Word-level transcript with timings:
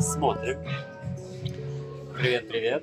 Смотрим. 0.00 0.58
Привет, 2.14 2.48
привет. 2.48 2.82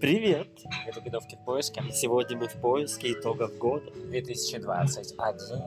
Привет! 0.00 0.48
Это 0.86 1.00
«Бедовки 1.00 1.36
в 1.36 1.44
поиске». 1.44 1.82
Сегодня 1.92 2.36
мы 2.36 2.48
в 2.48 2.54
поиске 2.54 3.12
итогов 3.12 3.56
года. 3.58 3.90
2021. 3.92 5.62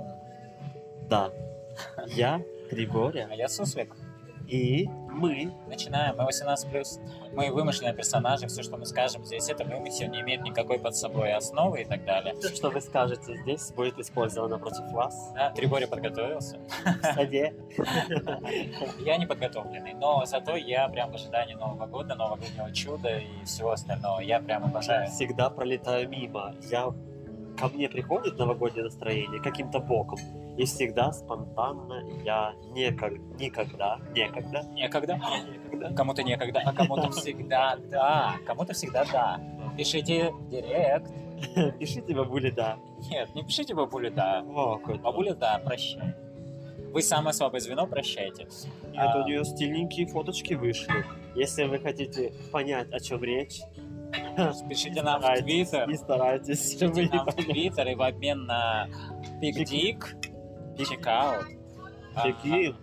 Да. 1.09 1.32
Я 2.07 2.41
Григория. 2.70 3.27
А 3.30 3.36
я 3.36 3.48
Суслик. 3.48 3.96
И 4.48 4.89
мы. 5.12 5.52
Начинаем. 5.68 6.16
Мы 6.18 6.23
18+. 6.23 7.32
Мы 7.34 7.52
вымышленные 7.52 7.93
персонажи. 7.93 8.48
Все, 8.48 8.64
что 8.64 8.78
мы 8.78 8.86
скажем 8.86 9.23
здесь, 9.25 9.50
это 9.50 9.64
вымысел, 9.64 10.07
не 10.07 10.21
имеет 10.21 10.41
никакой 10.41 10.80
под 10.80 10.96
собой 10.96 11.34
основы 11.34 11.82
и 11.82 11.86
так 11.86 12.05
далее. 12.05 12.36
Все, 12.36 12.55
что 12.55 12.70
вы 12.70 12.82
скажете 12.82 13.38
здесь, 13.38 13.71
будет 13.71 14.00
использовано 14.00 14.57
против 14.57 14.92
вас. 14.92 15.32
Да, 15.36 15.52
Трибори 15.52 15.86
подготовился. 15.86 16.60
Суде. 17.14 17.54
Я 19.00 19.18
не 19.18 19.25
подготовленный, 19.25 19.93
но 19.93 20.25
зато 20.25 20.56
я 20.56 20.87
прям 20.89 21.12
в 21.12 21.15
ожидании 21.15 21.54
Нового 21.54 21.86
года, 21.86 22.15
новогоднего 22.15 22.71
чуда 22.71 23.18
и 23.18 23.46
всего 23.46 23.71
остального. 23.71 24.20
Я 24.21 24.39
прям 24.39 24.64
обожаю. 24.65 25.07
Всегда 25.07 25.50
пролетаю 25.50 26.09
мимо. 26.09 26.56
Я... 26.70 26.92
Ко 27.59 27.68
мне 27.68 27.89
приходит 27.89 28.39
новогоднее 28.39 28.86
настроение 28.86 29.42
каким-то 29.42 29.79
боком. 29.79 30.18
И 30.61 30.65
всегда 30.65 31.11
спонтанно 31.11 32.03
я 32.23 32.53
никак... 32.70 33.14
никогда, 33.39 33.97
некогда, 34.11 34.61
Некогда. 34.73 35.17
некогда. 35.17 35.95
Кому-то 35.95 36.22
некогда, 36.22 36.61
а 36.64 36.72
кому-то 36.72 37.09
всегда 37.17 37.78
да. 37.89 38.36
Кому-то 38.45 38.73
всегда 38.73 39.03
да. 39.11 39.42
Пишите 39.75 40.30
в 40.30 40.50
директ. 40.50 41.11
Пишите 41.80 42.14
бабуле 42.14 42.52
да. 42.52 42.78
Нет, 43.09 43.34
не 43.34 43.44
пишите 43.44 43.73
бабуле 43.73 44.11
да. 44.11 44.42
О, 44.42 44.78
Бабуля, 44.78 45.34
да, 45.34 45.59
прощай. 45.66 46.14
Вы 46.94 47.02
самое 47.02 47.34
слабое 47.34 47.59
звено, 47.59 47.88
прощайте. 47.88 48.48
Нет, 48.92 49.16
у 49.16 49.26
нее 49.26 49.44
стильненькие 49.44 50.06
фоточки 50.06 50.54
вышли. 50.54 51.04
Если 51.34 51.64
вы 51.64 51.80
хотите 51.80 52.34
понять, 52.52 52.92
о 52.92 53.00
чем 53.00 53.23
речь, 53.23 53.62
Пишите 54.70 55.02
нам 55.02 55.22
в 55.22 55.42
Твиттер. 55.42 55.88
Не 55.88 55.95
старайтесь, 55.95 56.76
Пишите 56.76 57.09
нам 57.16 57.26
в. 57.26 57.34
Твиттер 57.34 57.88
и 57.88 57.95
в 57.95 58.02
обмен 58.02 58.45
на 58.45 58.88
пикдик, 59.42 60.16
чекаут. 60.86 61.48
Чеки. 62.24 62.76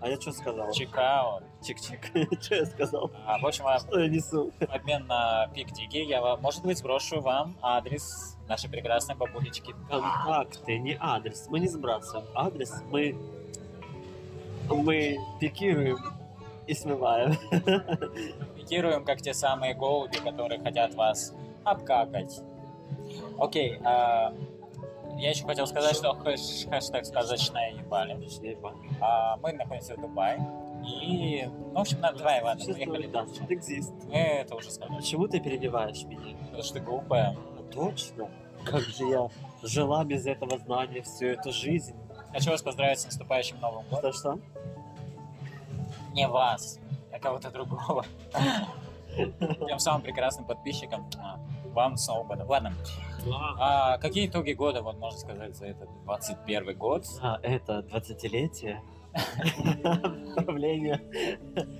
А 0.00 0.08
я 0.08 0.20
что 0.20 0.32
сказал? 0.32 0.72
Чекаут. 0.72 1.44
Чик-чик. 1.62 2.40
Что 2.42 2.54
я 2.54 2.66
сказал? 2.66 3.10
А, 3.24 3.38
в 3.38 3.46
общем, 3.46 3.64
в 3.64 3.78
Что 3.80 3.98
я 3.98 4.08
несу? 4.08 4.52
обмен 4.68 5.06
на 5.06 5.48
пикдиги 5.54 5.98
я, 5.98 6.20
вам, 6.20 6.40
может 6.42 6.62
быть, 6.62 6.78
сброшу 6.78 7.20
вам 7.20 7.56
адрес 7.62 8.36
нашей 8.46 8.70
прекрасной 8.70 9.16
бабулечки. 9.16 9.74
Контакты, 9.88 10.78
не 10.78 10.96
адрес. 11.00 11.46
Мы 11.48 11.60
не 11.60 11.68
сбрасываем 11.68 12.26
адрес, 12.34 12.72
мы... 12.90 13.16
Мы 14.68 15.18
пикируем 15.40 15.98
и 16.66 16.74
смываем. 16.74 17.36
Пикируем, 18.56 19.04
как 19.04 19.22
те 19.22 19.32
самые 19.32 19.74
голуби, 19.74 20.16
которые 20.18 20.60
хотят 20.60 20.94
вас 20.94 21.32
обкакать. 21.64 22.40
Окей, 23.38 23.78
а, 23.84 24.34
я 25.16 25.30
еще 25.30 25.44
хотел 25.44 25.66
сказать, 25.66 25.96
что 25.96 26.14
хэш, 26.14 26.66
хэштег 26.68 27.04
сказочная 27.06 27.72
ебали. 27.72 28.18
А, 29.00 29.36
мы 29.38 29.52
находимся 29.52 29.96
в 29.96 30.00
Дубае. 30.00 30.38
И, 31.02 31.44
ну, 31.46 31.74
в 31.74 31.78
общем, 31.80 32.00
на, 32.00 32.12
давай, 32.12 32.42
ладно, 32.42 32.64
поехали 32.64 33.06
Да. 33.06 33.26
Мы 34.08 34.16
это 34.16 34.54
уже 34.54 34.70
сказали. 34.70 34.96
Почему 34.98 35.26
ты 35.26 35.40
перебиваешь 35.40 36.04
меня? 36.04 36.36
Потому 36.44 36.62
что 36.62 36.74
ты 36.74 36.80
глупая. 36.80 37.36
А, 37.58 37.72
Точно. 37.72 38.28
Как 38.64 38.80
же 38.82 39.04
я 39.04 39.28
жила 39.62 40.04
без 40.04 40.26
этого 40.26 40.58
знания 40.58 41.02
всю 41.02 41.26
эту 41.26 41.52
жизнь. 41.52 41.94
Хочу 42.32 42.50
вас 42.50 42.62
поздравить 42.62 43.00
с 43.00 43.04
наступающим 43.06 43.58
Новым 43.60 43.84
годом. 43.88 44.12
Что 44.12 44.36
что? 44.36 44.38
Не 46.12 46.28
вас, 46.28 46.78
а 47.12 47.18
кого-то 47.18 47.50
другого. 47.50 48.04
Тем 49.66 49.78
самым 49.78 50.02
прекрасным 50.02 50.46
подписчикам. 50.46 51.08
а, 51.18 51.38
Вам 51.72 51.96
с 51.96 52.06
Новым 52.08 52.26
годом. 52.28 52.48
Ладно, 52.48 52.72
а 53.32 53.98
какие 53.98 54.28
итоги 54.28 54.52
года, 54.52 54.82
вот 54.82 54.98
можно 54.98 55.18
сказать, 55.18 55.56
за 55.56 55.66
этот 55.66 55.88
21 56.04 56.76
год? 56.76 57.04
А, 57.20 57.38
это 57.42 57.84
20-летие. 57.90 58.80
Правление. 60.44 61.00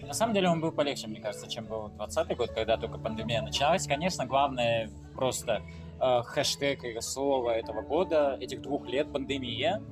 На 0.07 0.15
самом 0.15 0.35
деле 0.35 0.49
он 0.49 0.61
был 0.61 0.73
полегче, 0.73 1.07
мне 1.07 1.21
кажется, 1.21 1.49
чем 1.49 1.67
был 1.67 1.89
20 1.89 2.37
год, 2.37 2.51
когда 2.51 2.77
только 2.77 2.99
пандемия 2.99 3.43
началась. 3.43 3.87
Конечно, 3.87 4.27
главное 4.27 4.91
просто 5.15 5.63
э, 6.01 6.23
хэштег 6.23 6.85
и 6.85 7.01
слово 7.01 7.51
этого 7.51 7.83
года, 7.83 8.37
этих 8.41 8.63
двух 8.63 8.87
лет 8.87 9.13
пандемия. 9.13 9.83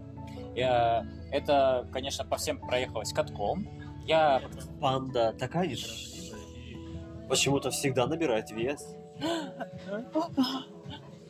Э, 0.57 1.03
это, 1.31 1.87
конечно, 1.93 2.25
по 2.25 2.37
всем 2.37 2.59
проехалось 2.59 3.13
катком. 3.13 3.69
Я 4.07 4.43
Панда 4.81 5.35
такая 5.39 5.75
же. 5.75 5.87
Почему-то 7.29 7.71
всегда 7.71 8.07
набирает 8.07 8.51
вес. 8.51 8.97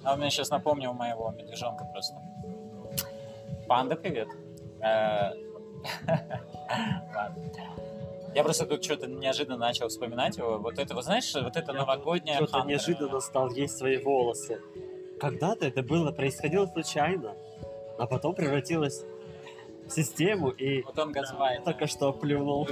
А 0.04 0.16
меня 0.16 0.30
сейчас 0.30 0.50
напомнил 0.50 0.92
моего 0.92 1.30
медвежонка 1.30 1.84
просто. 1.86 2.16
Панда, 3.66 3.96
привет. 3.96 4.28
Э. 4.80 5.32
Я 8.34 8.42
просто 8.42 8.66
тут 8.66 8.84
что-то 8.84 9.06
неожиданно 9.06 9.56
начал 9.56 9.88
вспоминать 9.88 10.36
его. 10.36 10.58
Вот 10.58 10.78
это, 10.78 10.94
вот 10.94 11.04
знаешь, 11.04 11.32
вот 11.34 11.56
это 11.56 11.72
новогодняя 11.72 12.44
хандра. 12.44 12.68
неожиданно 12.68 13.20
стал 13.20 13.50
есть 13.50 13.78
свои 13.78 13.96
волосы. 13.96 14.60
Когда-то 15.20 15.66
это 15.66 15.82
было, 15.82 16.10
происходило 16.10 16.66
случайно, 16.66 17.34
а 17.96 18.06
потом 18.06 18.34
превратилось 18.34 19.04
в 19.86 19.92
систему 19.92 20.50
и 20.50 20.82
Вот 20.82 20.98
он 20.98 21.12
газвает. 21.12 21.64
только 21.64 21.86
что 21.86 22.12
плюнул. 22.12 22.68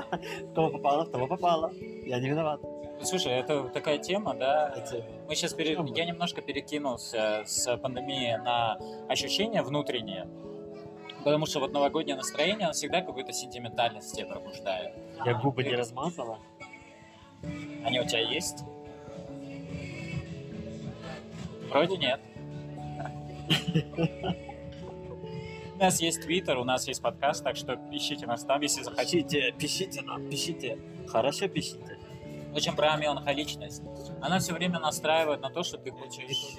Кого 0.54 0.70
попало, 0.70 1.06
того 1.06 1.26
попало. 1.26 1.70
Я 2.06 2.18
не 2.18 2.30
виноват. 2.30 2.60
Слушай, 3.04 3.32
это 3.32 3.64
такая 3.68 3.98
тема, 3.98 4.34
да? 4.34 4.74
Мы 5.28 5.34
сейчас 5.34 5.54
пере... 5.54 5.72
Я 5.94 6.04
немножко 6.04 6.40
перекинулся 6.40 7.42
с 7.44 7.76
пандемии 7.78 8.36
на 8.36 8.78
ощущения 9.08 9.62
внутренние. 9.62 10.28
Потому 11.24 11.46
что 11.46 11.60
вот 11.60 11.72
новогоднее 11.72 12.16
настроение, 12.16 12.64
оно 12.66 12.72
всегда 12.72 13.00
какую-то 13.00 13.32
сентиментальность 13.32 14.14
тебе 14.14 14.26
пробуждает. 14.26 14.94
Я 15.24 15.34
губы 15.34 15.62
не 15.62 15.74
размазала. 15.74 16.38
Они 17.84 18.00
у 18.00 18.04
тебя 18.04 18.20
есть? 18.20 18.64
Вроде 21.68 21.96
нет. 21.96 22.20
У 25.74 25.78
нас 25.84 26.00
есть 26.00 26.22
твиттер, 26.22 26.58
у 26.58 26.64
нас 26.64 26.86
есть 26.86 27.02
подкаст, 27.02 27.42
так 27.42 27.56
что 27.56 27.78
ищите 27.90 28.26
нас 28.26 28.44
там, 28.44 28.60
если 28.60 28.82
захотите. 28.82 29.52
Пишите, 29.52 29.52
пишите 29.58 30.02
нам, 30.02 30.28
пишите. 30.28 30.78
Хорошо 31.08 31.48
пишите. 31.48 31.98
В 32.52 32.56
общем, 32.56 32.76
про 32.76 32.96
меланхоличность. 32.96 33.82
Она 34.20 34.38
все 34.38 34.52
время 34.52 34.78
настраивает 34.78 35.40
на 35.40 35.48
то, 35.48 35.62
что 35.62 35.78
ты 35.78 35.90
хочешь... 35.90 36.58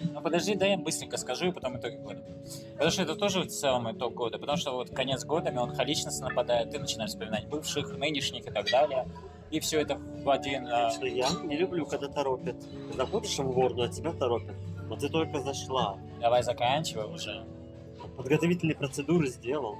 Ну 0.00 0.20
подожди, 0.22 0.54
дай 0.54 0.70
я 0.70 0.78
быстренько 0.78 1.18
скажу, 1.18 1.48
и 1.48 1.52
потом 1.52 1.76
итоги 1.76 1.96
года. 1.96 2.24
Потому 2.72 2.90
что 2.90 3.02
это 3.02 3.14
тоже 3.16 3.42
в 3.42 3.48
целом 3.48 3.92
итог 3.92 4.14
года. 4.14 4.38
Потому 4.38 4.56
что 4.56 4.72
вот 4.72 4.88
конец 4.88 5.24
года, 5.26 5.50
меланхоличность 5.50 6.22
нападает, 6.22 6.70
ты 6.70 6.78
начинаешь 6.78 7.10
вспоминать 7.10 7.46
бывших, 7.48 7.90
нынешних 7.98 8.46
и 8.46 8.50
так 8.50 8.70
далее. 8.70 9.06
И 9.50 9.60
все 9.60 9.82
это 9.82 9.96
в 9.96 10.30
один... 10.30 10.66
а, 10.68 10.88
Лично 10.88 11.04
я 11.04 11.28
не 11.44 11.56
люблю, 11.58 11.84
когда 11.84 12.08
торопят. 12.08 12.56
Заходишь 12.94 13.36
в 13.36 13.46
уборную, 13.46 13.90
а 13.90 13.92
тебя 13.92 14.12
торопят. 14.12 14.56
Но 14.88 14.96
ты 14.96 15.10
только 15.10 15.40
зашла. 15.40 15.98
Давай 16.18 16.42
заканчивай 16.42 17.04
уже. 17.04 17.44
Подготовительные 18.16 18.76
процедуры 18.76 19.26
сделал. 19.26 19.76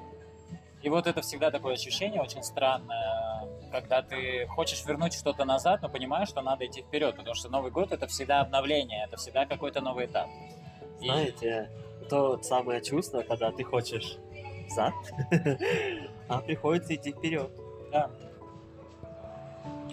И 0.83 0.89
вот 0.91 1.07
это 1.07 1.23
всегда 1.23 1.51
такое 1.51 1.75
ощущение 1.75 2.21
очень 2.21 2.43
странное, 2.43 3.26
когда 3.71 4.03
ты 4.03 4.47
хочешь 4.49 4.85
вернуть 4.85 5.15
что-то 5.15 5.45
назад, 5.45 5.83
но 5.83 5.89
понимаешь, 5.89 6.29
что 6.29 6.41
надо 6.43 6.67
идти 6.67 6.83
вперед, 6.83 7.17
потому 7.17 7.35
что 7.35 7.49
Новый 7.49 7.71
год 7.71 7.93
это 7.93 8.07
всегда 8.07 8.41
обновление, 8.41 9.05
это 9.07 9.17
всегда 9.17 9.47
какой-то 9.47 9.81
новый 9.81 10.07
этап. 10.07 10.29
И- 11.01 11.07
Знаете, 11.07 11.71
то 12.09 12.41
самое 12.43 12.83
чувство, 12.83 13.23
когда 13.23 13.51
ты 13.53 13.65
хочешь 13.65 14.17
взад, 14.69 14.95
а 16.29 16.41
приходится 16.41 16.95
идти 16.95 17.13
вперед. 17.13 17.51
Да. 17.93 18.11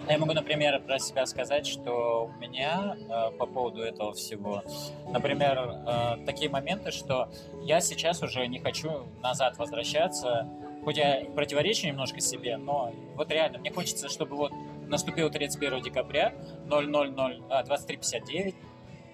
Я 0.08 0.18
могу, 0.18 0.34
например, 0.34 0.80
про 0.82 0.98
себя 0.98 1.24
сказать, 1.24 1.66
что 1.66 2.26
у 2.26 2.38
меня 2.38 2.94
э, 3.08 3.30
по 3.38 3.46
поводу 3.46 3.80
этого 3.80 4.12
всего, 4.12 4.62
например, 5.08 5.58
э, 5.86 6.16
такие 6.26 6.50
моменты, 6.50 6.90
что 6.90 7.30
я 7.62 7.80
сейчас 7.80 8.22
уже 8.22 8.46
не 8.46 8.58
хочу 8.58 9.06
назад 9.22 9.56
возвращаться, 9.56 10.46
хоть 10.84 10.96
я 10.96 11.24
противоречу 11.34 11.86
немножко 11.86 12.20
себе, 12.20 12.56
но 12.56 12.92
вот 13.16 13.30
реально 13.30 13.58
мне 13.58 13.72
хочется, 13.72 14.08
чтобы 14.08 14.36
вот 14.36 14.52
наступил 14.86 15.30
31 15.30 15.82
декабря 15.82 16.34
000, 16.66 17.42
а, 17.48 17.62
23.59, 17.62 18.54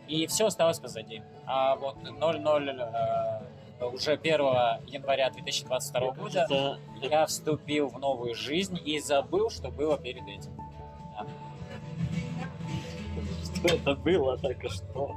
и 0.08 0.26
все 0.26 0.46
осталось 0.46 0.78
позади. 0.78 1.22
А 1.46 1.76
вот 1.76 1.96
00 2.02 2.70
э, 3.80 3.84
уже 3.86 4.12
1 4.12 4.40
января 4.86 5.30
2022 5.30 6.00
Мне 6.00 6.12
года 6.12 6.46
кажется, 6.48 6.78
я 7.02 7.26
вступил 7.26 7.88
в 7.88 7.98
новую 7.98 8.34
жизнь 8.34 8.78
и 8.84 8.98
забыл, 8.98 9.50
что 9.50 9.70
было 9.70 9.96
перед 9.96 10.22
этим. 10.24 10.52
Что 13.44 13.74
это 13.74 13.94
было 13.94 14.36
только 14.36 14.68
что? 14.68 15.14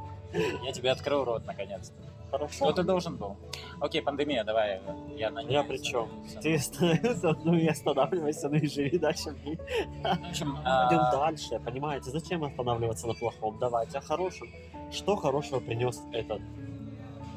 Я 0.63 0.71
тебе 0.71 0.91
открыл 0.91 1.23
рот 1.23 1.45
наконец-то. 1.45 2.12
Хорошо. 2.33 2.55
Что 2.55 2.71
ты 2.71 2.83
должен 2.83 3.15
был? 3.15 3.37
Окей, 3.79 4.01
пандемия, 4.01 4.43
давай. 4.43 4.81
Я, 5.15 5.29
на 5.29 5.43
ней 5.43 5.53
Я 5.53 5.63
при 5.63 5.77
чем? 5.77 6.09
Ты 6.41 6.55
остановился, 6.55 7.37
ну 7.43 7.53
и 7.53 7.67
останавливайся, 7.67 8.49
ну 8.49 8.55
и 8.55 8.67
живи 8.67 8.97
дальше. 8.97 9.35
В 9.45 10.29
общем, 10.29 10.55
Пойдем 10.55 10.99
а, 10.99 11.11
дальше, 11.11 11.59
понимаете? 11.63 12.09
Зачем 12.09 12.43
останавливаться 12.43 13.05
на 13.05 13.13
плохом? 13.13 13.59
Давайте 13.59 13.99
о 13.99 14.01
хорошем. 14.01 14.47
Что 14.91 15.15
хорошего 15.15 15.59
принес 15.59 16.01
этот 16.11 16.41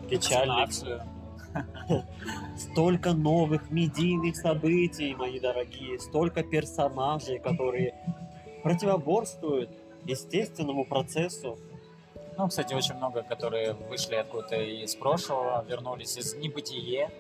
печальный. 0.09 0.67
Столько 2.57 3.13
новых 3.13 3.71
медийных 3.71 4.35
событий, 4.37 5.15
мои 5.15 5.39
дорогие, 5.39 5.99
столько 5.99 6.43
персонажей, 6.43 7.39
которые 7.39 7.95
противоборствуют 8.63 9.69
естественному 10.07 10.87
процессу. 10.87 11.59
Ну, 12.39 12.49
кстати, 12.49 12.75
очень 12.75 12.95
много, 12.95 13.23
которые 13.23 13.73
вышли 13.73 14.15
откуда-то 14.17 14.57
из 14.57 14.95
прошлого, 14.95 15.65
вернулись 15.69 16.17
из 16.19 16.35
небытие. 16.35 17.11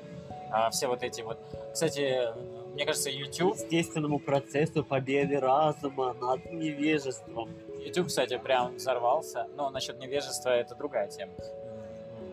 А 0.50 0.70
все 0.70 0.88
вот 0.88 1.02
эти 1.02 1.22
вот... 1.22 1.38
Кстати, 1.72 2.28
мне 2.74 2.84
кажется, 2.84 3.10
YouTube, 3.10 3.56
Естественному 3.56 4.18
процессу 4.18 4.84
победы 4.84 5.40
разума 5.40 6.12
над 6.12 6.52
невежеством. 6.52 7.48
YouTube, 7.84 8.08
кстати, 8.08 8.36
прям 8.36 8.76
взорвался. 8.76 9.46
Но 9.56 9.70
насчет 9.70 9.98
невежества 9.98 10.50
это 10.50 10.74
другая 10.74 11.08
тема. 11.08 11.32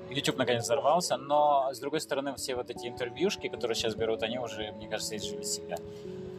YouTube 0.09 0.37
наконец 0.37 0.63
взорвался, 0.63 1.17
но 1.17 1.69
с 1.73 1.79
другой 1.79 2.01
стороны, 2.01 2.35
все 2.35 2.55
вот 2.55 2.69
эти 2.69 2.87
интервьюшки, 2.87 3.47
которые 3.47 3.75
сейчас 3.75 3.95
берут, 3.95 4.21
они 4.23 4.37
уже, 4.37 4.71
мне 4.73 4.87
кажется, 4.87 5.15
изжили 5.15 5.43
себя. 5.43 5.77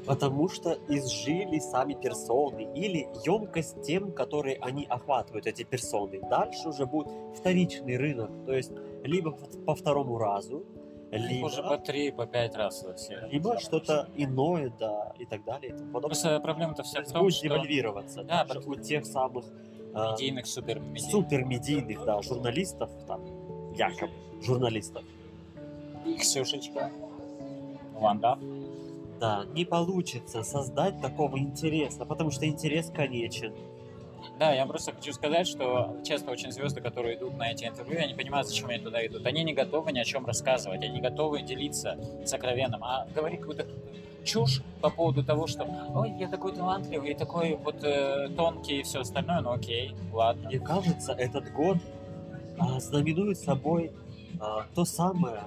Потому 0.07 0.49
что 0.49 0.77
изжили 0.89 1.59
сами 1.59 1.95
персоны 1.95 2.69
или 2.75 3.09
емкость 3.25 3.83
тем, 3.83 4.13
которые 4.13 4.57
они 4.61 4.85
охватывают, 4.85 5.47
эти 5.47 5.63
персоны. 5.63 6.21
Дальше 6.29 6.69
уже 6.69 6.85
будет 6.87 7.09
вторичный 7.35 7.97
рынок, 7.97 8.31
то 8.45 8.53
есть 8.53 8.73
либо 9.03 9.31
по 9.67 9.75
второму 9.75 10.19
разу, 10.19 10.65
либо, 11.11 11.47
Уже 11.47 11.63
по 11.63 11.79
три, 11.79 12.11
по 12.11 12.27
пять 12.27 12.57
раз 12.57 12.85
все. 12.97 13.29
либо 13.31 13.59
что-то 13.61 14.09
иное, 14.17 14.73
да, 14.81 15.13
и 15.19 15.25
так 15.27 15.45
далее. 15.45 15.71
и 15.71 15.73
тому 15.77 15.93
подобное. 15.93 16.09
Просто 16.09 16.41
проблема-то 16.41 16.83
То 16.83 16.89
вся 16.89 16.99
в 16.99 17.03
есть 17.03 17.13
том, 17.13 17.23
будет 17.23 17.35
что 17.35 17.45
девальвироваться. 17.45 18.25
Да, 18.25 18.45
потому- 18.49 18.71
у 18.73 18.75
тех 18.75 19.07
самых 19.07 19.45
а, 19.95 20.13
медийных 20.13 20.47
супер 20.47 20.81
медийных. 20.81 21.11
супермедийных, 21.13 22.05
да, 22.05 22.21
журналистов, 22.21 22.91
там, 23.07 23.21
якобы 23.77 24.13
журналистов, 24.43 25.05
Ксюшечка, 26.19 26.91
Ванда. 27.95 28.39
Да, 29.25 29.47
не 29.55 29.65
получится 29.65 30.43
создать 30.43 31.01
такого 31.01 31.39
интереса, 31.39 32.05
потому 32.05 32.31
что 32.31 32.47
интерес 32.47 32.91
конечен. 32.91 33.55
Да, 34.39 34.53
я 34.53 34.67
просто 34.67 34.93
хочу 34.93 35.15
сказать, 35.15 35.47
что 35.47 35.97
часто 36.05 36.31
очень 36.31 36.53
звезды, 36.53 36.83
которые 36.83 37.17
идут 37.17 37.35
на 37.39 37.51
эти 37.51 37.65
интервью, 37.65 38.01
они 38.01 38.13
понимают, 38.13 38.49
зачем 38.49 38.69
они 38.69 38.83
туда 38.83 39.05
идут. 39.07 39.25
Они 39.25 39.43
не 39.43 39.55
готовы 39.55 39.93
ни 39.93 39.99
о 39.99 40.05
чем 40.05 40.27
рассказывать, 40.27 40.83
они 40.83 40.97
не 40.97 41.01
готовы 41.01 41.41
делиться 41.41 41.99
сокровенным, 42.27 42.85
а 42.85 43.07
говорить 43.15 43.41
какую-то 43.41 43.67
чушь 44.25 44.61
по 44.83 44.91
поводу 44.91 45.25
того, 45.25 45.47
что 45.47 45.67
ой, 45.95 46.13
я 46.19 46.29
такой 46.29 46.55
талантливый, 46.55 47.13
и 47.13 47.15
такой 47.15 47.57
вот 47.57 47.83
э, 47.83 48.29
тонкий 48.37 48.81
и 48.81 48.83
все 48.83 49.01
остальное, 49.01 49.41
ну 49.41 49.53
окей, 49.53 49.95
ладно. 50.13 50.49
Мне 50.49 50.59
кажется, 50.59 51.13
этот 51.13 51.51
год 51.51 51.79
а, 52.59 52.79
знаменует 52.79 53.39
собой 53.39 53.91
а, 54.39 54.67
то 54.75 54.85
самое 54.85 55.45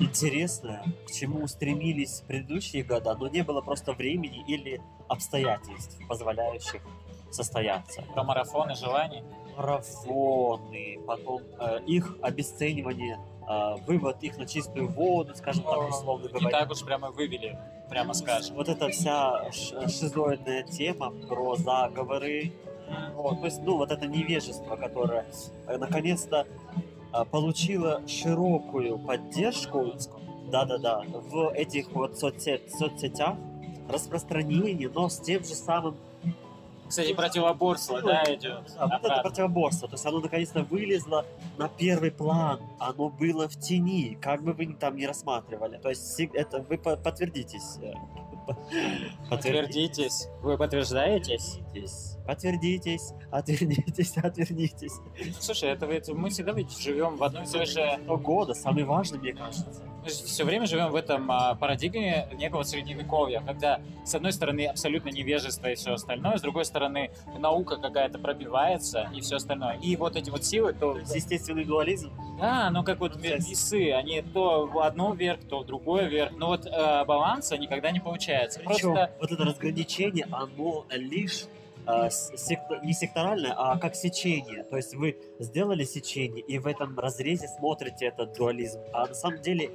интересное, 0.00 0.84
к 1.06 1.10
чему 1.12 1.46
стремились 1.46 2.22
предыдущие 2.26 2.82
года, 2.82 3.14
но 3.14 3.28
не 3.28 3.42
было 3.42 3.60
просто 3.60 3.92
времени 3.92 4.44
или 4.46 4.80
обстоятельств, 5.08 5.98
позволяющих 6.08 6.82
состояться. 7.30 8.02
Про 8.14 8.24
марафоны 8.24 8.74
желаний. 8.74 9.22
Марафоны, 9.56 10.98
потом 11.06 11.42
э, 11.58 11.80
их 11.86 12.16
обесценивание, 12.22 13.18
э, 13.48 13.74
вывод 13.86 14.22
их 14.22 14.38
на 14.38 14.46
чистую 14.46 14.88
воду, 14.88 15.34
скажем 15.34 15.64
так, 15.64 15.88
условно 15.88 16.24
Не 16.24 16.32
говоря. 16.32 16.60
так 16.60 16.70
уж 16.70 16.82
прямо 16.84 17.10
вывели, 17.10 17.58
прямо 17.88 18.14
скажем. 18.14 18.56
Вот 18.56 18.68
эта 18.68 18.88
вся 18.88 19.50
шизоидная 19.52 20.62
тема 20.62 21.10
про 21.28 21.56
заговоры, 21.56 22.52
вот, 23.14 23.40
то 23.40 23.46
есть, 23.46 23.62
ну, 23.62 23.76
вот 23.76 23.90
это 23.90 24.06
невежество, 24.06 24.76
которое 24.76 25.26
э, 25.66 25.76
наконец-то 25.76 26.46
э, 27.12 27.24
получило 27.30 28.02
широкую 28.06 28.98
поддержку, 28.98 29.92
да-да-да, 30.50 31.02
в 31.08 31.52
этих 31.54 31.90
вот 31.92 32.12
соцсет- 32.22 32.68
соцсетях, 32.70 33.36
распространение, 33.88 34.90
но 34.92 35.08
с 35.08 35.18
тем 35.18 35.40
же 35.44 35.54
самым 35.54 35.96
Кстати, 36.88 37.14
противоборство, 37.14 38.02
да, 38.02 38.22
идет. 38.34 38.64
да, 38.76 38.86
вот 38.86 39.04
это 39.10 39.22
противоборство. 39.22 39.88
То 39.88 39.94
есть 39.94 40.04
оно 40.06 40.20
наконец-то 40.20 40.62
вылезло 40.62 41.24
на 41.56 41.68
первый 41.68 42.10
план. 42.10 42.60
Оно 42.78 43.08
было 43.08 43.48
в 43.48 43.58
тени, 43.58 44.18
как 44.20 44.42
бы 44.42 44.52
вы 44.52 44.66
ни- 44.66 44.74
там 44.74 44.96
не 44.96 45.06
рассматривали. 45.06 45.78
То 45.78 45.88
есть 45.88 46.20
это 46.34 46.60
вы 46.68 46.76
по- 46.76 46.96
подтвердитесь. 46.96 47.78
По- 48.46 48.56
Подтвердитесь. 49.30 50.28
Вы 50.42 50.56
подтверждаетесь? 50.58 51.58
Подтвердитесь. 51.58 52.16
Подтвердитесь, 52.26 53.12
отвернитесь, 53.30 54.16
отвернитесь. 54.16 54.92
Слушай, 55.40 55.70
это 55.70 55.86
ведь 55.86 56.08
мы 56.08 56.30
всегда 56.30 56.52
ведь 56.52 56.76
живем 56.78 57.16
в 57.16 57.22
одной 57.24 57.44
и 57.44 57.46
той 57.46 57.66
же 57.66 57.98
года 58.06 58.54
самый 58.54 58.84
важный, 58.84 59.18
мне 59.18 59.32
кажется. 59.32 59.82
Мы 60.02 60.08
все 60.08 60.44
время 60.44 60.66
живем 60.66 60.90
в 60.90 60.96
этом 60.96 61.30
а, 61.30 61.54
парадигме 61.54 62.26
некого 62.32 62.64
средневековья, 62.64 63.40
когда 63.46 63.80
с 64.04 64.14
одной 64.14 64.32
стороны 64.32 64.66
абсолютно 64.66 65.10
невежество 65.10 65.68
и 65.68 65.76
все 65.76 65.92
остальное, 65.94 66.38
с 66.38 66.42
другой 66.42 66.64
стороны 66.64 67.10
наука 67.38 67.76
какая-то 67.76 68.18
пробивается 68.18 69.08
и 69.14 69.20
все 69.20 69.36
остальное. 69.36 69.78
И 69.80 69.94
вот 69.96 70.16
эти 70.16 70.30
вот 70.30 70.44
силы, 70.44 70.72
то 70.72 70.98
есть 70.98 71.14
естественный 71.14 71.64
дуализм. 71.64 72.10
да, 72.40 72.70
ну 72.70 72.82
как 72.82 72.98
вот 72.98 73.16
ве- 73.16 73.38
весы, 73.38 73.92
они 73.92 74.22
то 74.22 74.66
в 74.66 74.78
одно 74.80 75.14
вверх, 75.14 75.40
то 75.48 75.60
в 75.60 75.66
другое 75.66 76.08
вверх, 76.08 76.32
но 76.36 76.48
вот 76.48 76.66
э, 76.66 77.04
баланса 77.04 77.56
никогда 77.56 77.90
не 77.92 78.00
получается. 78.00 78.60
Причем 78.60 78.94
Просто 78.94 79.12
вот 79.20 79.30
это 79.30 79.44
разграничение, 79.44 80.26
оно 80.32 80.84
лишь 80.90 81.44
сект- 81.86 82.82
не 82.84 82.92
секторальное, 82.92 83.54
а 83.56 83.78
как 83.78 83.94
сечение. 83.94 84.64
То 84.64 84.76
есть 84.76 84.94
вы 84.94 85.16
сделали 85.38 85.84
сечение, 85.84 86.42
и 86.42 86.58
в 86.58 86.66
этом 86.66 86.98
разрезе 86.98 87.48
смотрите 87.48 88.06
этот 88.06 88.36
дуализм. 88.36 88.80
А 88.92 89.06
на 89.06 89.14
самом 89.14 89.40
деле 89.42 89.70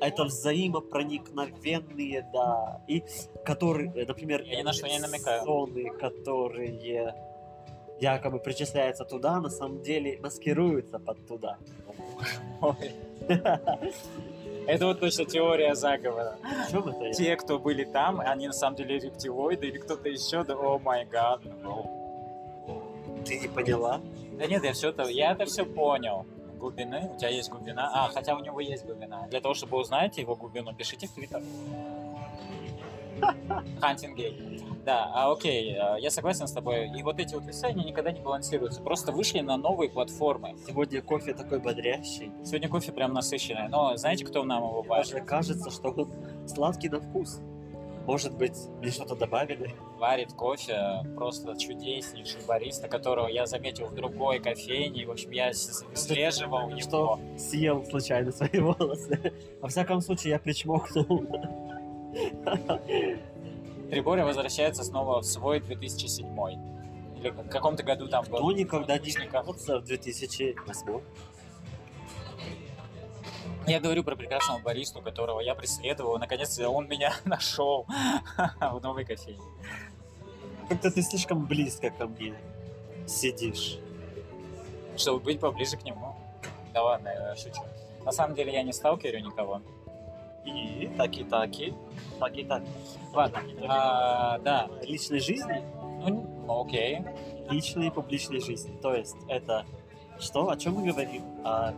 это 0.00 0.24
взаимопроникновенные, 0.24 2.28
да, 2.32 2.80
и 2.88 3.04
которые, 3.44 3.92
э, 3.94 4.04
например, 4.06 4.42
Я 4.42 4.58
ни 4.58 4.62
на 4.62 4.72
что 4.72 4.88
не 4.88 4.98
намекаю. 4.98 5.44
зоны, 5.44 5.90
которые 5.90 7.14
якобы 8.00 8.38
причисляются 8.40 9.04
туда, 9.04 9.40
на 9.40 9.50
самом 9.50 9.82
деле 9.82 10.18
маскируются 10.20 10.98
под 10.98 11.26
туда. 11.26 11.58
Это 14.66 14.86
вот 14.86 15.00
точно 15.00 15.24
теория 15.24 15.74
заговора. 15.74 16.36
В 16.68 16.70
чем 16.70 16.88
это? 16.88 17.12
Те, 17.12 17.36
кто 17.36 17.58
были 17.58 17.84
там, 17.84 18.20
они 18.20 18.46
на 18.46 18.52
самом 18.52 18.76
деле 18.76 18.98
рептилоиды 18.98 19.66
или 19.66 19.78
кто-то 19.78 20.08
еще, 20.08 20.44
да, 20.44 20.54
о 20.54 20.78
май 20.78 21.04
гад. 21.04 21.40
Ты 23.24 23.38
не 23.38 23.48
поняла? 23.48 24.00
Да 24.38 24.46
нет, 24.46 24.64
я 24.64 24.72
все 24.72 24.90
это, 24.90 25.04
я 25.04 25.32
это 25.32 25.44
все 25.46 25.64
понял. 25.64 26.26
Глубины, 26.58 27.10
у 27.12 27.18
тебя 27.18 27.28
есть 27.28 27.50
глубина. 27.50 27.90
А, 27.92 28.08
хотя 28.08 28.36
у 28.36 28.40
него 28.40 28.60
есть 28.60 28.84
глубина. 28.84 29.26
Для 29.28 29.40
того, 29.40 29.54
чтобы 29.54 29.78
узнать 29.78 30.16
его 30.18 30.36
глубину, 30.36 30.72
пишите 30.74 31.08
в 31.08 31.12
Твиттер. 31.12 31.42
Хантингей. 33.80 34.62
Да, 34.84 35.10
а 35.14 35.32
окей, 35.32 35.76
э, 35.76 36.00
я 36.00 36.10
согласен 36.10 36.46
с 36.48 36.52
тобой. 36.52 36.90
И 36.98 37.02
вот 37.02 37.20
эти 37.20 37.34
вот 37.34 37.46
весы, 37.46 37.64
они 37.64 37.84
никогда 37.84 38.10
не 38.10 38.20
балансируются. 38.20 38.82
Просто 38.82 39.12
вышли 39.12 39.40
на 39.40 39.56
новые 39.56 39.88
платформы. 39.90 40.56
Сегодня 40.66 41.00
кофе 41.02 41.34
такой 41.34 41.60
бодрящий. 41.60 42.32
Сегодня 42.44 42.68
кофе 42.68 42.90
прям 42.90 43.12
насыщенный. 43.12 43.68
Но 43.68 43.96
знаете, 43.96 44.24
кто 44.24 44.42
нам 44.42 44.62
его 44.64 44.82
варит? 44.82 45.12
Даже 45.12 45.24
кажется, 45.24 45.70
что 45.70 45.90
он 45.90 46.12
сладкий 46.48 46.88
на 46.88 47.00
вкус. 47.00 47.40
Может 48.06 48.36
быть, 48.36 48.56
мне 48.80 48.90
что-то 48.90 49.14
добавили? 49.14 49.74
Варит 49.98 50.32
кофе 50.32 51.04
просто 51.14 51.56
чудеснейший 51.56 52.40
бариста, 52.48 52.88
которого 52.88 53.28
я 53.28 53.46
заметил 53.46 53.86
в 53.86 53.94
другой 53.94 54.40
кофейне. 54.40 55.06
В 55.06 55.12
общем, 55.12 55.30
я 55.30 55.52
слеживал 55.52 56.70
его. 56.70 56.80
Что 56.80 57.20
съел 57.38 57.84
случайно 57.84 58.32
свои 58.32 58.58
волосы. 58.58 59.32
Во 59.60 59.68
всяком 59.68 60.00
случае, 60.00 60.32
я 60.32 60.38
причмокнул. 60.40 61.24
Триборя 63.90 64.24
возвращается 64.24 64.84
снова 64.84 65.20
в 65.20 65.24
свой 65.24 65.60
2007 65.60 66.26
Или 67.16 67.30
в 67.30 67.48
каком-то 67.48 67.82
году 67.82 68.08
там 68.08 68.24
был. 68.24 68.38
Кто 68.38 68.52
никогда 68.52 68.98
не 68.98 69.10
вернется 69.10 69.80
в 69.80 69.84
2008 69.84 71.00
Я 73.66 73.80
говорю 73.80 74.04
про 74.04 74.16
прекрасного 74.16 74.58
баристу, 74.60 75.02
которого 75.02 75.40
я 75.40 75.54
преследовал. 75.54 76.18
Наконец-то 76.18 76.68
он 76.68 76.88
меня 76.88 77.12
нашел 77.24 77.86
в 78.36 78.80
новой 78.82 79.04
кофейне. 79.04 79.42
Как-то 80.68 80.90
ты 80.90 81.02
слишком 81.02 81.46
близко 81.46 81.90
ко 81.90 82.06
мне 82.06 82.34
сидишь. 83.06 83.78
Чтобы 84.96 85.20
быть 85.20 85.40
поближе 85.40 85.76
к 85.76 85.84
нему. 85.84 86.14
Да 86.72 86.82
ладно, 86.82 87.08
я 87.08 87.36
шучу. 87.36 87.62
На 88.04 88.12
самом 88.12 88.34
деле 88.34 88.52
я 88.52 88.62
не 88.62 88.72
сталкерю 88.72 89.20
никого. 89.20 89.60
И 90.44 90.90
таки 90.96 91.24
таки, 91.24 91.74
таки 92.18 92.44
таки. 92.44 92.66
Ладно, 93.12 93.40
а, 93.68 94.38
да, 94.38 94.68
Личной 94.82 95.20
жизни, 95.20 95.62
ну, 96.04 96.26
ну, 96.46 96.62
окей. 96.62 97.00
личной 97.50 97.88
и 97.88 97.90
публичной 97.90 98.40
жизни. 98.40 98.76
То 98.80 98.94
есть 98.94 99.16
это 99.28 99.64
что? 100.18 100.50
О 100.50 100.56
чем 100.56 100.74
мы 100.74 100.90
говорим? 100.90 101.22
О 101.44 101.72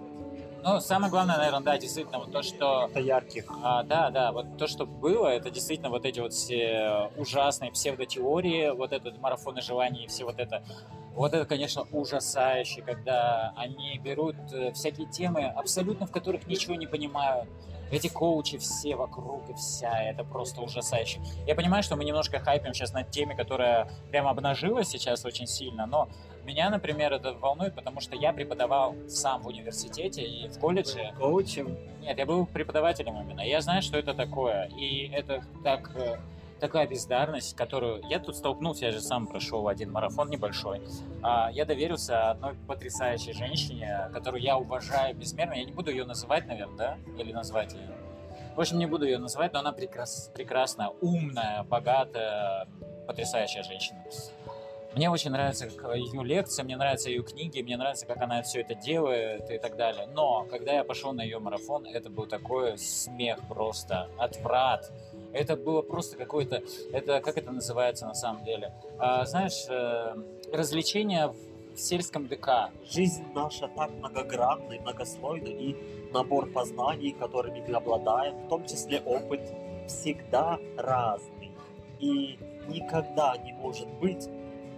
Ну, 0.62 0.80
самое 0.80 1.11
главное, 1.11 1.37
наверное, 1.37 1.61
да, 1.61 1.78
действительно, 1.78 2.21
вот 2.21 2.33
то, 2.33 2.42
что... 2.42 2.88
Это 2.90 3.00
ярких. 3.00 3.44
А, 3.62 3.83
да, 3.83 4.11
да, 4.11 4.33
вот 4.33 4.56
то, 4.56 4.66
что 4.66 4.87
было, 4.87 5.28
это 5.28 5.50
действительно 5.50 5.90
вот 5.90 6.06
эти 6.06 6.21
вот 6.21 6.33
все 6.33 7.11
ужасные 7.18 7.71
псевдотеории, 7.71 8.71
вот 8.71 8.92
этот 8.92 9.21
марафон 9.21 9.61
желаний 9.61 10.04
и 10.04 10.06
все 10.06 10.25
вот 10.25 10.38
это. 10.38 10.62
Вот 11.14 11.35
это, 11.35 11.44
конечно, 11.44 11.87
ужасающе, 11.92 12.83
когда 12.83 13.52
они 13.56 13.99
берут 13.99 14.37
э, 14.52 14.73
всякие 14.73 15.06
темы, 15.06 15.44
абсолютно 15.44 16.06
в 16.06 16.11
которых 16.11 16.47
ничего 16.47 16.75
не 16.75 16.87
понимают. 16.87 17.49
Эти 17.95 18.09
коучи 18.09 18.59
все 18.59 18.97
вокруг 18.97 19.49
и 19.49 19.55
вся, 19.55 20.03
это 20.03 20.25
просто 20.25 20.61
ужасающе. 20.61 21.21
Я 21.47 21.55
понимаю, 21.55 21.83
что 21.83 21.97
мы 21.97 22.05
немножко 22.05 22.41
хайпим 22.41 22.75
сейчас 22.75 22.93
над 22.93 23.11
теми, 23.11 23.35
которая 23.35 23.89
прямо 24.11 24.31
обнажилась 24.31 24.89
сейчас 24.89 25.25
очень 25.25 25.47
сильно, 25.47 25.87
но 25.87 26.09
меня, 26.45 26.71
например, 26.71 27.13
это 27.13 27.33
волнует, 27.33 27.75
потому 27.75 28.01
что 28.01 28.17
я 28.17 28.33
преподавал 28.33 28.95
сам 29.09 29.43
в 29.43 29.47
университете 29.47 30.23
и 30.23 30.49
в 30.49 30.59
колледже. 30.59 31.15
Коучем. 31.19 31.79
Нет, 32.01 32.19
я 32.19 32.27
был 32.27 32.47
преподавателем 32.47 33.21
именно. 33.21 33.41
Я 33.41 33.61
знаю, 33.61 33.81
что 33.81 33.97
это 33.97 34.13
такое. 34.13 34.69
И 34.77 35.09
это 35.09 35.43
так 35.63 35.91
э, 35.95 36.19
такая 36.64 36.87
бездарность, 36.87 37.54
которую 37.54 38.02
я 38.09 38.18
тут 38.18 38.37
столкнулся, 38.37 38.87
я 38.87 38.92
же 38.92 39.02
сам 39.02 39.26
прошел 39.26 39.68
один 39.68 39.92
марафон 39.92 40.30
небольшой. 40.30 40.80
А, 41.23 41.50
я 41.52 41.66
доверился 41.66 42.30
одной 42.30 42.54
потрясающей 42.66 43.35
женщине, 43.35 44.09
которую 44.14 44.42
я 44.42 44.56
уважаю 44.56 45.14
безмерно. 45.14 45.52
Я 45.52 45.64
не 45.66 45.73
буду 45.73 45.90
ее 45.90 46.06
называть, 46.06 46.47
наверное, 46.47 46.76
да? 46.76 46.99
Или 47.18 47.33
назвать 47.33 47.75
ее. 47.75 47.94
В 48.56 48.61
общем, 48.61 48.78
не 48.78 48.87
буду 48.87 49.04
ее 49.04 49.18
называть, 49.18 49.52
но 49.52 49.59
она 49.59 49.73
прекрас, 49.73 50.30
прекрасная, 50.35 50.88
умная, 51.02 51.64
богатая, 51.64 52.66
потрясающая 53.06 53.62
женщина. 53.62 54.02
Мне 54.95 55.11
очень 55.11 55.33
нравятся 55.33 55.67
ее 55.67 56.25
лекции, 56.25 56.63
мне 56.63 56.77
нравятся 56.77 57.11
ее 57.11 57.25
книги, 57.25 57.61
мне 57.63 57.77
нравится, 57.77 58.07
как 58.07 58.23
она 58.23 58.43
все 58.43 58.61
это 58.61 58.77
делает 58.77 59.51
и 59.51 59.59
так 59.59 59.77
далее. 59.77 60.07
Но 60.15 60.47
когда 60.49 60.73
я 60.73 60.85
пошел 60.85 61.13
на 61.13 61.23
ее 61.23 61.41
марафон, 61.41 61.85
это 61.85 62.11
был 62.11 62.27
такой 62.27 62.79
смех 62.79 63.41
просто, 63.49 64.09
отврат. 64.19 64.93
Это 65.33 65.57
было 65.57 65.83
просто 65.83 66.17
какое-то, 66.17 66.63
это 66.93 67.21
как 67.21 67.37
это 67.37 67.51
называется 67.51 68.07
на 68.07 68.15
самом 68.15 68.45
деле? 68.45 68.73
А, 68.99 69.27
знаешь, 69.27 69.67
э, 69.69 70.15
развлечение 70.53 71.27
в 71.27 71.77
сельском 71.77 72.29
ДК. 72.29 72.71
Жизнь 72.89 73.25
наша 73.35 73.67
так 73.67 73.91
многогранна 73.91 74.75
и 74.75 74.79
многослойна, 74.79 75.49
и 75.49 75.75
набор 76.13 76.47
познаний, 76.53 77.11
которыми 77.11 77.65
мы 77.67 77.75
обладаем, 77.75 78.47
в 78.47 78.49
том 78.49 78.65
числе 78.65 79.01
опыт, 79.01 79.41
всегда 79.89 80.61
разный. 80.77 81.51
И 81.99 82.39
никогда 82.69 83.37
не 83.39 83.53
может 83.55 83.89
быть 83.95 84.29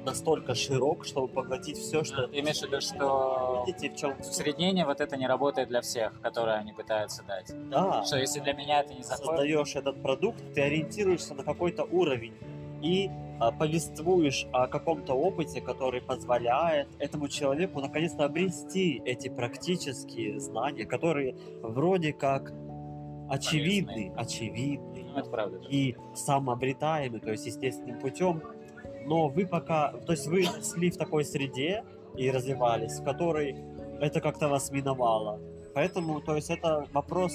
настолько 0.07 0.55
широк, 0.55 1.05
чтобы 1.05 1.29
поглотить 1.29 1.77
все, 1.77 2.05
что... 2.05 2.29
Ты 2.29 2.41
имеешь 2.41 2.61
в 2.61 2.63
виду, 2.63 2.81
что 2.81 3.65
Видите, 3.67 3.91
в 3.91 3.97
чем... 3.97 4.15
усреднение 4.19 4.87
вот 4.87 5.01
это 5.01 5.17
не 5.17 5.27
работает 5.27 5.69
для 5.69 5.81
всех, 5.83 6.19
которые 6.23 6.57
они 6.57 6.73
пытаются 6.73 7.23
дать? 7.25 7.53
Да, 7.69 8.05
Что 8.05 8.17
если 8.17 8.41
для 8.41 8.55
меня 8.55 8.81
это 8.81 8.95
не 8.95 9.03
заходит... 9.03 9.27
создаешь 9.27 9.77
этот 9.77 10.01
продукт, 10.03 10.43
ты 10.55 10.63
ориентируешься 10.63 11.35
на 11.35 11.43
какой-то 11.43 11.85
уровень 11.85 12.35
и 12.83 13.11
а, 13.41 13.51
повествуешь 13.53 14.47
о 14.53 14.67
каком-то 14.69 15.13
опыте, 15.15 15.61
который 15.61 16.01
позволяет 16.01 16.89
этому 16.99 17.29
человеку 17.29 17.81
наконец-то 17.81 18.25
обрести 18.25 19.03
эти 19.05 19.29
практические 19.29 20.41
знания, 20.41 20.87
которые 20.87 21.35
вроде 21.63 22.13
как 22.13 22.53
очевидны, 23.29 24.13
очевидны 24.17 25.05
Ну, 25.13 25.19
это 25.19 25.31
правда. 25.31 25.59
и 25.69 25.97
самообретаемы, 26.15 27.19
то 27.19 27.31
есть 27.33 27.47
естественным 27.47 27.99
путем, 27.99 28.41
но 29.07 29.29
вы 29.29 29.47
пока, 29.47 29.93
то 30.07 30.13
есть 30.13 30.27
вы 30.27 30.47
росли 30.47 30.91
в 30.91 30.97
такой 30.97 31.25
среде 31.25 31.85
и 32.17 32.31
развивались, 32.31 32.99
в 32.99 33.05
которой 33.05 33.57
это 34.01 34.21
как-то 34.21 34.49
вас 34.49 34.71
миновало. 34.71 35.41
Поэтому, 35.75 36.21
то 36.21 36.35
есть 36.35 36.51
это 36.51 36.87
вопрос 36.93 37.33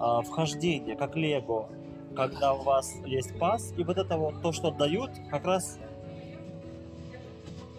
а, 0.00 0.22
вхождения, 0.22 0.96
как 0.96 1.14
Лего, 1.14 1.68
когда 2.16 2.54
у 2.54 2.62
вас 2.62 2.94
есть 3.06 3.38
пас, 3.38 3.72
и 3.76 3.84
вот 3.84 3.98
это 3.98 4.16
вот 4.16 4.42
то, 4.42 4.52
что 4.52 4.70
дают, 4.70 5.10
как 5.30 5.44
раз 5.44 5.78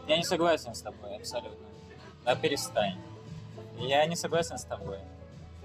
Я 0.08 0.18
не 0.18 0.24
согласен 0.24 0.74
с 0.74 0.82
тобой, 0.82 1.16
абсолютно. 1.16 1.58
Да 2.26 2.36
перестань. 2.36 2.98
Я 3.78 4.06
не 4.06 4.16
согласен 4.16 4.58
с 4.58 4.64
тобой. 4.64 5.00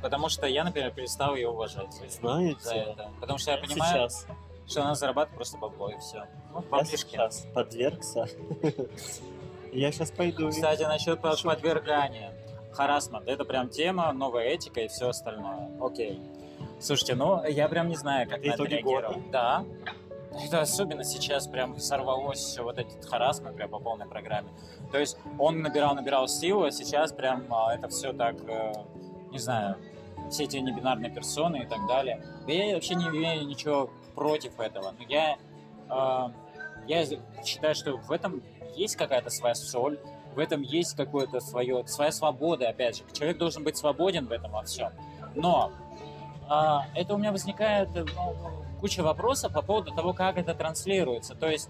Потому 0.00 0.28
что 0.28 0.47
я, 0.47 0.64
например, 0.64 0.92
перестал 0.92 1.35
ее 1.35 1.49
уважать 1.49 1.92
за 1.92 2.08
знаете, 2.08 2.70
это. 2.70 3.11
Потому 3.20 3.38
что 3.38 3.50
я 3.50 3.58
понимаю, 3.58 4.08
сейчас, 4.08 4.26
что 4.68 4.82
она 4.82 4.94
зарабатывает 4.94 5.37
просто 5.37 5.58
бабло 5.58 5.90
и 5.90 5.98
все. 5.98 6.26
Ну, 6.52 6.64
я 6.72 6.84
сейчас 6.84 7.46
подвергся. 7.54 8.26
Я 9.72 9.92
сейчас 9.92 10.10
пойду. 10.10 10.48
Кстати, 10.48 10.82
насчет 10.82 11.20
под- 11.20 11.42
подвергания. 11.42 12.32
Харасмент. 12.72 13.28
Это 13.28 13.44
прям 13.44 13.68
тема, 13.68 14.10
новая 14.12 14.44
этика 14.44 14.80
и 14.80 14.88
все 14.88 15.08
остальное. 15.10 15.70
Окей. 15.78 16.22
Слушайте, 16.80 17.14
ну, 17.16 17.44
я 17.44 17.68
прям 17.68 17.88
не 17.88 17.96
знаю, 17.96 18.28
как 18.28 18.38
Это 18.38 18.48
на 18.48 18.52
это 18.54 18.64
реагировать. 18.64 19.30
Да. 19.30 19.64
Это 20.44 20.60
особенно 20.60 21.04
сейчас 21.04 21.46
прям 21.48 21.78
сорвалось 21.78 22.38
все 22.38 22.62
вот 22.62 22.78
этот 22.78 23.04
харасмент 23.04 23.56
прям 23.56 23.70
по 23.70 23.78
полной 23.78 24.06
программе. 24.06 24.48
То 24.92 24.98
есть 24.98 25.18
он 25.38 25.60
набирал, 25.60 25.94
набирал 25.94 26.28
силу, 26.28 26.64
а 26.64 26.70
сейчас 26.70 27.12
прям 27.12 27.44
а, 27.50 27.75
это 27.75 27.88
все 27.88 28.12
так, 28.12 28.37
э, 28.46 28.72
не 29.30 29.38
знаю, 29.38 29.76
все 30.30 30.44
эти 30.44 30.56
небинарные 30.56 31.11
персоны 31.11 31.62
и 31.62 31.66
так 31.66 31.87
далее. 31.87 32.23
Да 32.47 32.52
я 32.52 32.75
вообще 32.75 32.94
не 32.94 33.06
имею 33.06 33.47
ничего 33.47 33.90
против 34.14 34.58
этого. 34.61 34.94
Но 34.99 35.04
я, 35.08 35.37
э, 35.88 36.28
я 36.87 37.06
считаю, 37.44 37.75
что 37.75 37.97
в 37.97 38.12
этом 38.12 38.42
есть 38.75 38.97
какая-то 38.97 39.30
своя 39.30 39.54
соль, 39.54 39.99
в 40.35 40.38
этом 40.38 40.62
есть 40.62 40.97
какое-то 40.97 41.40
свое, 41.40 41.87
своя 41.87 42.12
свобода, 42.12 42.68
опять 42.68 42.99
же. 42.99 43.02
Человек 43.12 43.38
должен 43.38 43.64
быть 43.64 43.76
свободен 43.76 44.26
в 44.26 44.32
этом 44.32 44.52
во 44.52 44.62
всем. 44.62 44.92
Но 45.35 45.73
а, 46.49 46.87
это 46.94 47.14
у 47.14 47.18
меня 47.18 47.32
возникает 47.32 47.88
э, 47.97 48.04
ну, 48.14 48.37
куча 48.80 49.02
вопросов 49.02 49.52
по 49.52 49.62
поводу 49.62 49.92
того, 49.92 50.12
как 50.12 50.38
это 50.38 50.54
транслируется. 50.54 51.35
То 51.35 51.49
есть, 51.49 51.68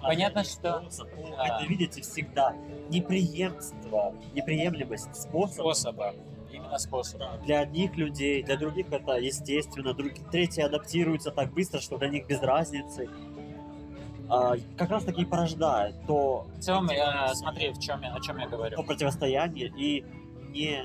понятно, 0.00 0.44
что... 0.44 0.82
Способ. 0.90 1.08
Да. 1.36 1.46
Это 1.46 1.66
видите 1.68 2.02
всегда 2.02 2.54
неприемство, 2.90 4.14
неприемлемость 4.34 5.14
способа 5.14 5.72
способа, 5.72 6.14
именно 6.72 6.78
способа. 6.78 7.38
для 7.44 7.60
одних 7.60 7.96
людей, 7.96 8.42
для 8.42 8.56
других 8.56 8.90
это 8.90 9.12
естественно, 9.16 9.94
другие, 9.94 10.24
третьи 10.30 10.62
адаптируются 10.62 11.30
так 11.30 11.52
быстро, 11.52 11.80
что 11.80 11.98
для 11.98 12.08
них 12.08 12.26
без 12.26 12.40
разницы. 12.40 13.08
А, 14.28 14.54
как 14.78 14.90
раз 14.90 15.04
таки 15.04 15.22
и 15.22 15.24
порождает 15.24 15.94
то, 16.06 16.46
В 16.56 16.60
целом, 16.60 16.88
я, 16.90 17.34
смотри, 17.34 17.70
в 17.70 17.78
чем 17.78 18.00
я, 18.02 18.14
о 18.14 18.20
чем 18.20 18.38
я 18.38 18.48
говорю. 18.48 18.76
то 18.76 18.82
противостояние 18.82 19.70
и 19.76 20.04
не... 20.48 20.84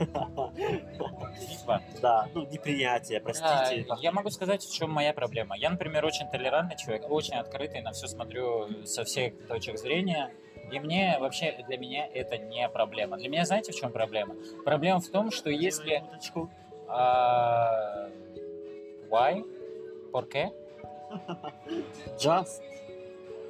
Да, 2.00 2.28
ну, 2.34 2.44
непринятие, 2.48 3.20
простите. 3.20 3.86
Да, 3.88 3.96
я 4.00 4.10
могу 4.10 4.30
сказать, 4.30 4.64
в 4.64 4.74
чем 4.74 4.90
моя 4.90 5.12
проблема. 5.12 5.56
Я, 5.56 5.70
например, 5.70 6.04
очень 6.04 6.26
толерантный 6.26 6.76
человек, 6.76 7.08
очень 7.08 7.34
открытый, 7.34 7.82
на 7.82 7.92
все 7.92 8.08
смотрю 8.08 8.84
со 8.84 9.04
всех 9.04 9.46
точек 9.46 9.78
зрения. 9.78 10.32
И 10.72 10.80
мне 10.80 11.18
вообще, 11.20 11.62
для 11.68 11.76
меня 11.76 12.08
это 12.14 12.38
не 12.38 12.66
проблема. 12.70 13.18
Для 13.18 13.28
меня, 13.28 13.44
знаете, 13.44 13.72
в 13.72 13.74
чем 13.76 13.92
проблема? 13.92 14.34
Проблема 14.64 15.00
в 15.00 15.08
том, 15.08 15.30
что 15.30 15.50
если... 15.50 16.02
А, 16.88 18.08
why? 19.10 19.44
¿Por 20.10 20.28
qué? 20.28 20.50
Just. 22.18 22.62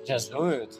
Just 0.04 0.32
do 0.32 0.50
it. 0.50 0.72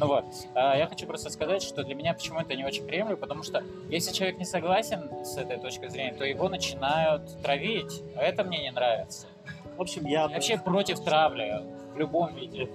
Ну 0.00 0.08
вот, 0.08 0.24
а, 0.56 0.76
я 0.76 0.88
хочу 0.88 1.06
просто 1.06 1.30
сказать, 1.30 1.62
что 1.62 1.84
для 1.84 1.94
меня 1.94 2.14
почему 2.14 2.40
это 2.40 2.56
не 2.56 2.64
очень 2.64 2.84
приемлемо, 2.84 3.16
потому 3.16 3.44
что 3.44 3.62
если 3.88 4.12
человек 4.12 4.38
не 4.38 4.44
согласен 4.44 5.24
с 5.24 5.36
этой 5.36 5.58
точкой 5.60 5.90
зрения, 5.90 6.12
то 6.12 6.24
его 6.24 6.48
начинают 6.48 7.40
травить, 7.42 8.02
а 8.16 8.22
это 8.22 8.42
мне 8.42 8.62
не 8.62 8.72
нравится. 8.72 9.28
В 9.76 9.80
общем, 9.80 10.04
я... 10.06 10.22
Я 10.22 10.28
вообще 10.28 10.58
против 10.58 10.98
травли 11.04 11.62
в 11.94 11.98
любом 11.98 12.34
виде. 12.34 12.68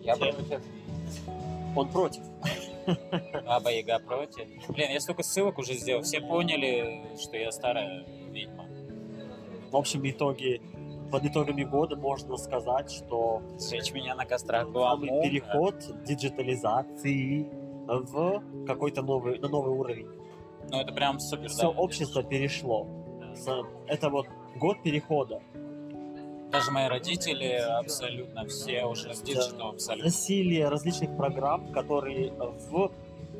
Я 0.00 0.16
против. 0.16 0.62
Он 1.76 1.88
против. 1.88 2.22
Баба 3.46 3.70
Яга 3.70 3.98
против. 3.98 4.46
Блин, 4.68 4.90
я 4.90 5.00
столько 5.00 5.22
ссылок 5.22 5.58
уже 5.58 5.74
сделал. 5.74 6.02
Все 6.02 6.20
поняли, 6.20 7.16
что 7.20 7.36
я 7.36 7.50
старая 7.52 8.04
ведьма. 8.30 8.66
В 9.70 9.76
общем, 9.76 10.02
итоги... 10.08 10.60
Под 11.12 11.24
итогами 11.26 11.62
года 11.62 11.96
можно 11.96 12.36
сказать, 12.36 12.90
что 12.90 13.40
Сжечь 13.60 13.92
меня 13.92 14.16
на 14.16 14.24
кострах 14.24 14.62
самый 14.64 14.72
Гуаму. 14.72 15.22
переход 15.22 15.76
диджитализации 16.04 17.46
в 17.86 18.42
какой-то 18.66 19.02
новый, 19.02 19.38
на 19.38 19.48
новый 19.48 19.78
уровень. 19.78 20.08
Ну, 20.70 20.80
это 20.80 20.92
прям 20.92 21.20
супер. 21.20 21.48
Все 21.50 21.72
да. 21.72 21.78
общество 21.78 22.22
перешло. 22.24 22.88
Это 23.86 24.08
вот 24.10 24.26
год 24.56 24.82
перехода. 24.82 25.40
Даже 26.54 26.70
мои 26.70 26.86
родители 26.86 27.48
абсолютно 27.80 28.46
все 28.46 28.84
уже 28.84 29.12
с 29.12 29.22
диджитал 29.22 29.70
абсолютно. 29.70 30.04
Насилие 30.04 30.68
различных 30.68 31.16
программ, 31.16 31.72
которые 31.72 32.30
в, 32.30 32.92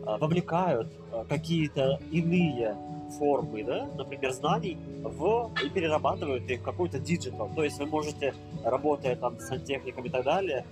а, 0.05 0.19
вовлекают 0.19 0.93
а, 1.13 1.25
какие-то 1.25 2.01
иные 2.11 2.77
формы, 3.17 3.63
да, 3.63 3.89
например, 3.95 4.33
знаний, 4.33 4.77
в, 5.05 5.53
и 5.65 5.69
перерабатывают 5.69 6.51
их 6.51 6.63
в 6.63 6.65
какой-то 6.65 6.99
digital. 6.99 7.49
То 7.55 7.63
есть 7.63 7.79
вы 7.79 7.87
можете, 7.87 8.35
работая 8.65 9.15
там 9.15 9.39
с 9.39 9.47
сантехником 9.47 10.07
и 10.07 10.09
так 10.09 10.25
далее, 10.25 10.67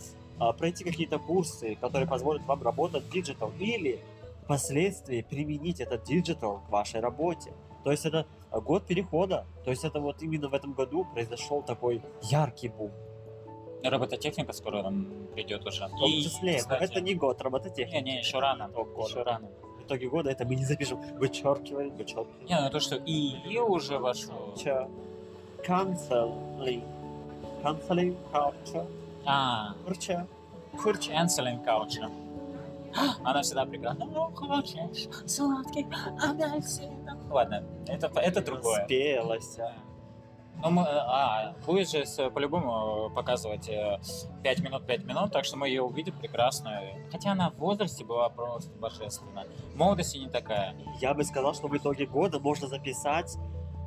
пройти 0.59 0.83
какие-то 0.83 1.21
курсы, 1.21 1.77
которые 1.81 2.09
позволят 2.09 2.45
вам 2.47 2.61
работать 2.61 3.09
digital. 3.11 3.53
Или 3.61 4.01
впоследствии 4.43 5.23
применить 5.23 5.79
этот 5.79 6.03
digital 6.03 6.61
к 6.67 6.71
вашей 6.71 6.99
работе. 6.99 7.53
То 7.85 7.93
есть 7.93 8.05
это 8.05 8.27
год 8.61 8.87
перехода. 8.87 9.47
То 9.65 9.71
есть 9.71 9.85
это 9.85 10.01
вот 10.01 10.23
именно 10.23 10.49
в 10.49 10.55
этом 10.55 10.73
году 10.73 11.07
произошел 11.13 11.63
такой 11.63 12.03
яркий 12.23 12.69
бум. 12.69 12.91
Робототехника 13.85 14.53
скоро 14.53 14.83
нам 14.83 15.07
придет 15.35 15.67
уже. 15.67 15.87
В 15.87 15.91
том 15.99 16.11
числе, 16.11 16.53
но 16.53 16.59
кстати, 16.59 16.85
это 16.85 17.01
не 17.01 17.15
год 17.15 17.41
робототехники. 17.43 17.97
Не, 17.97 18.13
не, 18.13 18.19
еще 18.19 18.39
рано. 18.39 18.71
Еще 18.99 19.23
рано. 19.23 19.49
В 19.79 19.85
итоге 19.85 20.09
года 20.09 20.31
это 20.31 20.45
мы 20.45 20.55
не 20.55 20.65
запишем. 20.65 21.01
Вычеркиваем, 21.19 21.97
вычеркиваем. 21.97 22.47
Не, 22.47 22.61
ну 22.61 22.71
то, 22.71 22.79
что 22.79 22.97
и 22.97 23.59
уже 23.59 23.99
вошло. 23.99 24.55
Чё? 24.57 24.89
Canceling. 25.67 26.85
Canceling 27.63 28.17
culture. 28.33 28.87
А, 29.25 29.75
Курча. 29.85 30.27
canceling 30.75 31.65
culture. 31.65 32.11
Она 33.25 33.43
всегда 33.43 33.65
прекрасна. 33.65 34.05
Ну, 34.05 34.31
хочешь, 34.35 35.09
сладкий, 35.27 35.87
апельсин. 36.21 37.09
Ладно, 37.31 37.65
это, 37.87 38.09
это 38.21 38.43
другое. 38.43 38.85
Спелась. 38.85 39.59
Ну, 40.63 40.71
мы, 40.71 40.83
а, 40.87 41.55
будет 41.67 41.91
же 41.91 42.05
по-любому 42.31 43.11
показывать 43.11 43.69
5 44.43 44.61
минут 44.61 44.87
5 44.87 45.05
минут, 45.05 45.33
так 45.33 45.45
что 45.45 45.57
мы 45.57 45.69
ее 45.69 45.83
увидим 45.83 46.17
прекрасную. 46.17 47.05
Хотя 47.11 47.33
она 47.33 47.51
в 47.51 47.57
возрасте 47.57 48.05
была 48.05 48.29
просто 48.29 48.71
божественна. 48.79 49.45
В 49.73 49.77
молодости 49.77 50.19
не 50.19 50.29
такая. 50.29 50.77
Я 51.01 51.15
бы 51.15 51.25
сказал, 51.25 51.55
что 51.55 51.69
в 51.69 51.77
итоге 51.77 52.07
года 52.07 52.39
можно 52.39 52.69
записать 52.69 53.37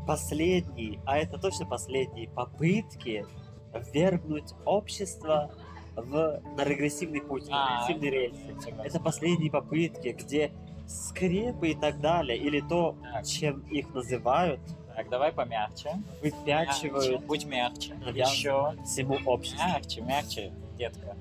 последние, 0.06 1.00
а 1.06 1.18
это 1.18 1.38
точно 1.38 1.66
последние 1.66 2.30
попытки 2.30 3.26
ввергнуть 3.74 4.54
общество 4.66 5.52
в, 5.96 6.42
на 6.58 6.64
регрессивный 6.64 7.22
путь, 7.22 7.48
на 7.50 7.56
А, 7.86 7.88
регрессивные 7.88 8.12
рельсы. 8.12 8.74
Это 8.84 9.00
последние 9.00 9.52
попытки, 9.52 10.10
где 10.10 10.52
скрепы 10.88 11.70
и 11.70 11.76
так 11.76 12.00
далее, 12.00 12.38
или 12.38 12.62
то, 12.62 12.96
Так. 13.14 13.26
чем 13.26 13.60
их 13.72 13.94
называют, 13.94 14.60
Так, 14.96 15.10
давай 15.10 15.32
помягче. 15.34 15.90
Мягче, 15.92 16.10
выпячивают 16.22 17.26
Будь 17.26 17.46
мягче. 17.46 17.96
Еще 18.14 18.76
всему 18.86 19.18
обществу. 19.26 19.60
мягче, 19.68 20.02
мягче, 20.02 20.54
детка. 20.78 21.16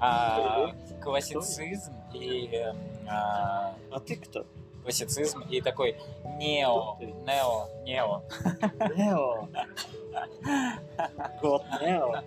А, 0.00 0.72
классицизм 1.02 1.92
и 2.14 2.48
эм, 2.52 2.76
а, 3.08 3.74
А 3.90 4.00
ты 4.00 4.16
кто? 4.16 4.46
Классицизм 4.88 5.42
и 5.50 5.60
такой 5.60 5.98
нео, 6.38 6.96
нео, 7.26 7.68
нео. 7.84 8.22
Нео. 8.96 9.48
Год 11.42 11.62
Нео. 11.82 12.22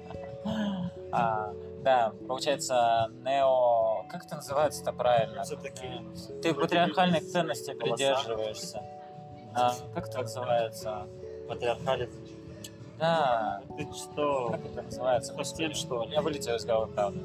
А, 1.12 1.54
да, 1.84 2.14
получается, 2.28 3.10
нео... 3.26 4.06
Как 4.10 4.26
это 4.26 4.36
называется-то 4.36 4.94
правильно? 4.94 5.44
Всё-таки 5.44 5.88
Ты 6.42 6.54
патриархальных 6.54 7.28
ценностей 7.28 7.74
придерживаешься. 7.74 8.84
А, 9.56 9.74
как 9.96 10.08
это 10.08 10.20
называется? 10.20 11.08
Патриархалец. 11.50 12.12
Да, 13.00 13.62
Ты 13.76 13.88
что? 13.92 14.50
как 14.52 14.66
это 14.66 14.82
называется? 14.84 15.34
Совсем 15.34 15.74
что 15.74 16.04
ли? 16.04 16.12
Я 16.14 16.22
вылетел 16.22 16.56
из 16.56 16.64
головы, 16.64 16.94
правда. 16.94 17.20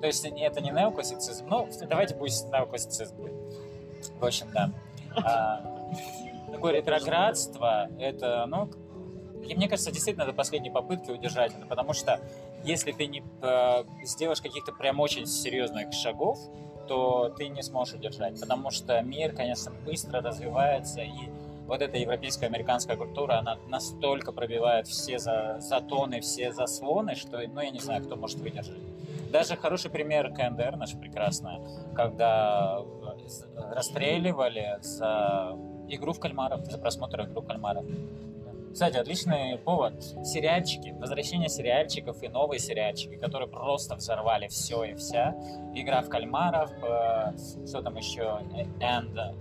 То 0.00 0.06
есть 0.06 0.24
это 0.24 0.60
не 0.60 0.70
неоклассицизм, 0.70 1.46
ну, 1.48 1.68
давайте 1.88 2.14
пусть 2.14 2.46
неоклассицизм 2.50 3.16
будет. 3.16 3.39
В 4.20 4.24
общем, 4.24 4.46
да. 4.52 4.70
А, 5.16 5.62
такое 6.50 6.74
ретроградство, 6.74 7.88
это, 7.98 8.46
ну, 8.46 8.68
и 9.46 9.54
мне 9.54 9.68
кажется, 9.68 9.90
действительно, 9.90 10.24
это 10.24 10.32
последние 10.32 10.72
попытки 10.72 11.10
удержать 11.10 11.52
потому 11.68 11.92
что 11.92 12.20
если 12.62 12.92
ты 12.92 13.06
не 13.06 13.22
э, 13.42 13.84
сделаешь 14.04 14.40
каких-то 14.40 14.72
прям 14.72 15.00
очень 15.00 15.26
серьезных 15.26 15.92
шагов, 15.92 16.38
то 16.86 17.32
ты 17.36 17.48
не 17.48 17.62
сможешь 17.62 17.94
удержать, 17.94 18.38
потому 18.38 18.70
что 18.70 19.00
мир, 19.00 19.32
конечно, 19.32 19.72
быстро 19.84 20.20
развивается, 20.20 21.00
и 21.00 21.30
вот 21.66 21.80
эта 21.82 21.96
европейская 21.98 22.46
американская 22.46 22.96
культура, 22.96 23.38
она 23.38 23.56
настолько 23.68 24.32
пробивает 24.32 24.88
все 24.88 25.18
за, 25.18 25.58
затоны, 25.60 26.20
все 26.20 26.52
заслоны, 26.52 27.14
что, 27.14 27.38
ну, 27.38 27.60
я 27.60 27.70
не 27.70 27.78
знаю, 27.78 28.02
кто 28.04 28.16
может 28.16 28.40
выдержать. 28.40 28.76
Даже 29.30 29.56
хороший 29.56 29.90
пример 29.90 30.32
КНДР 30.32 30.76
наша 30.76 30.96
прекрасная, 30.96 31.60
когда 31.94 32.82
расстреливали 33.72 34.78
за 34.80 35.56
игру 35.88 36.12
в 36.12 36.20
кальмаров, 36.20 36.64
за 36.66 36.78
просмотр 36.78 37.22
игру 37.22 37.40
в 37.42 37.46
кальмаров. 37.46 37.84
Кстати, 38.72 38.96
отличный 38.98 39.58
повод. 39.58 40.00
Сериальчики, 40.24 40.94
возвращение 41.00 41.48
сериальчиков 41.48 42.22
и 42.22 42.28
новые 42.28 42.60
сериальчики, 42.60 43.16
которые 43.16 43.48
просто 43.48 43.96
взорвали 43.96 44.46
все 44.46 44.84
и 44.84 44.94
вся. 44.94 45.34
Игра 45.74 46.02
в 46.02 46.08
кальмаров, 46.08 46.70
э, 46.82 47.32
что 47.66 47.82
там 47.82 47.96
еще, 47.96 48.22
and 48.80 49.34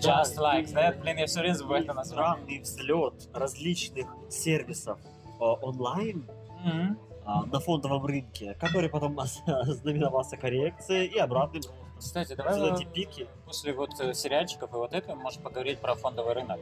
Just 0.00 0.36
Like 0.38 0.72
That. 0.74 1.00
Блин, 1.00 1.18
я 1.18 1.26
все 1.26 1.40
время 1.40 1.54
забываю 1.54 1.84
это 1.84 1.92
название. 1.94 2.60
Взлет 2.60 3.14
различных 3.34 4.06
сервисов 4.28 4.98
э, 5.40 5.44
онлайн 5.44 6.26
Мгм. 6.64 6.98
А, 7.26 7.44
на 7.44 7.58
фондовом 7.58 8.06
рынке, 8.06 8.56
который 8.60 8.88
потом 8.88 9.18
знаменовался 9.66 10.36
коррекцией 10.36 11.06
и 11.06 11.18
обратным. 11.18 11.62
Кстати, 11.98 12.34
давай 12.34 12.60
Вот 12.60 12.92
пики. 12.92 13.26
после 13.46 13.72
вот 13.72 13.90
э, 14.00 14.14
сериальчиков 14.14 14.70
и 14.72 14.76
вот 14.76 14.92
этого 14.92 15.16
можем 15.16 15.42
поговорить 15.42 15.78
про 15.80 15.94
фондовый 15.94 16.34
рынок, 16.34 16.60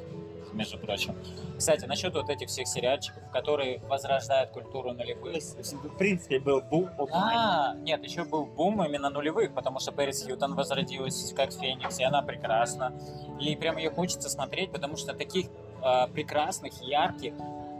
между 0.55 0.79
прочим. 0.79 1.14
Кстати, 1.59 1.85
насчет 1.85 2.14
вот 2.14 2.31
этих 2.31 2.48
всех 2.48 2.66
сериальчиков, 2.66 3.22
которые 3.31 3.81
возрождают 3.81 4.50
культуру 4.50 4.92
нулевых. 4.92 5.42
в 5.42 5.98
принципе, 5.98 6.38
был 6.38 6.62
бум. 6.62 6.88
А, 7.12 7.74
нет, 7.74 8.03
еще 8.05 8.24
был 8.24 8.46
бум 8.46 8.83
именно 8.85 9.11
нулевых, 9.11 9.53
потому 9.53 9.81
что 9.81 9.92
Пэрис 9.92 10.24
Хьютон 10.24 10.55
возродилась 10.55 11.33
как 11.35 11.53
Феникс, 11.53 11.98
и 11.98 12.05
она 12.05 12.22
прекрасна. 12.22 12.92
И 13.40 13.55
прям 13.57 13.77
ее 13.77 13.90
хочется 13.90 14.31
смотреть, 14.31 14.70
потому 14.70 14.96
что 14.96 15.12
таких 15.14 15.48
э, 15.83 16.07
прекрасных, 16.09 16.81
ярких, 16.81 17.35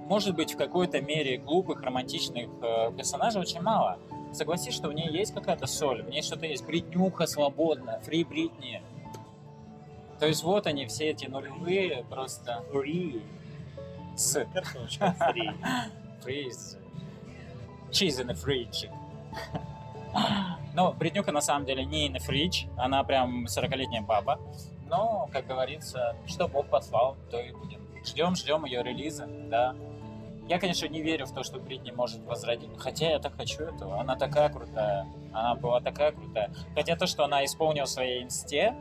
может 0.05 0.35
быть, 0.35 0.55
в 0.55 0.57
какой-то 0.57 1.01
мере 1.01 1.38
глупых, 1.38 1.83
романтичных 1.83 2.49
э, 2.62 2.93
персонажей 2.97 3.40
очень 3.40 3.61
мало. 3.61 3.99
Согласись, 4.33 4.75
что 4.75 4.88
в 4.88 4.93
ней 4.93 5.09
есть 5.09 5.33
какая-то 5.33 5.67
соль, 5.67 6.03
в 6.03 6.09
ней 6.09 6.23
что-то 6.23 6.47
есть. 6.47 6.67
Бритнюха 6.67 7.27
свободная, 7.27 8.01
фри 8.01 8.25
Бритни. 8.25 8.83
То 10.19 10.27
есть 10.27 10.43
вот 10.43 10.67
они, 10.67 10.87
все 10.87 11.11
эти 11.11 11.27
нулевые, 11.27 12.05
просто 12.09 12.64
Фри. 12.73 13.23
с 14.17 14.45
фри. 14.45 15.51
Фриз. 16.23 16.79
Cheese 17.90 18.23
in 18.23 18.29
the 18.29 18.35
fridge. 18.35 18.90
Но 20.75 20.93
Бритнюка 20.93 21.31
на 21.33 21.40
самом 21.40 21.64
деле 21.64 21.85
не 21.85 22.09
in 22.09 22.14
the 22.14 22.21
fridge, 22.21 22.69
она 22.77 23.05
прям 23.05 23.47
40-летняя 23.47 24.03
баба. 24.03 24.40
Но, 24.88 25.29
как 25.33 25.47
говорится, 25.47 26.17
что 26.27 26.49
Бог 26.49 26.67
послал, 26.69 27.17
то 27.31 27.40
и 27.40 27.53
будем. 27.53 27.81
Ждем, 28.05 28.35
ждем 28.37 28.64
ее 28.64 28.83
релиза, 28.83 29.27
да. 29.27 29.75
Я, 30.48 30.59
конечно, 30.59 30.87
не 30.87 31.00
верю 31.00 31.26
в 31.26 31.33
то, 31.33 31.42
что 31.42 31.59
Бритни 31.59 31.90
может 31.90 32.22
возродить. 32.24 32.68
Хотя 32.78 33.11
я 33.11 33.18
так 33.18 33.35
хочу 33.35 33.62
этого. 33.62 34.00
Она 34.00 34.14
такая 34.16 34.50
крутая. 34.50 35.07
Она 35.33 35.54
была 35.54 35.80
такая 35.80 36.12
крутая. 36.12 36.50
Хотя 36.74 36.96
то, 36.96 37.07
что 37.07 37.24
она 37.24 37.44
исполнила 37.44 37.87
в 37.87 37.90
своей 37.90 38.22
инсте, 38.22 38.74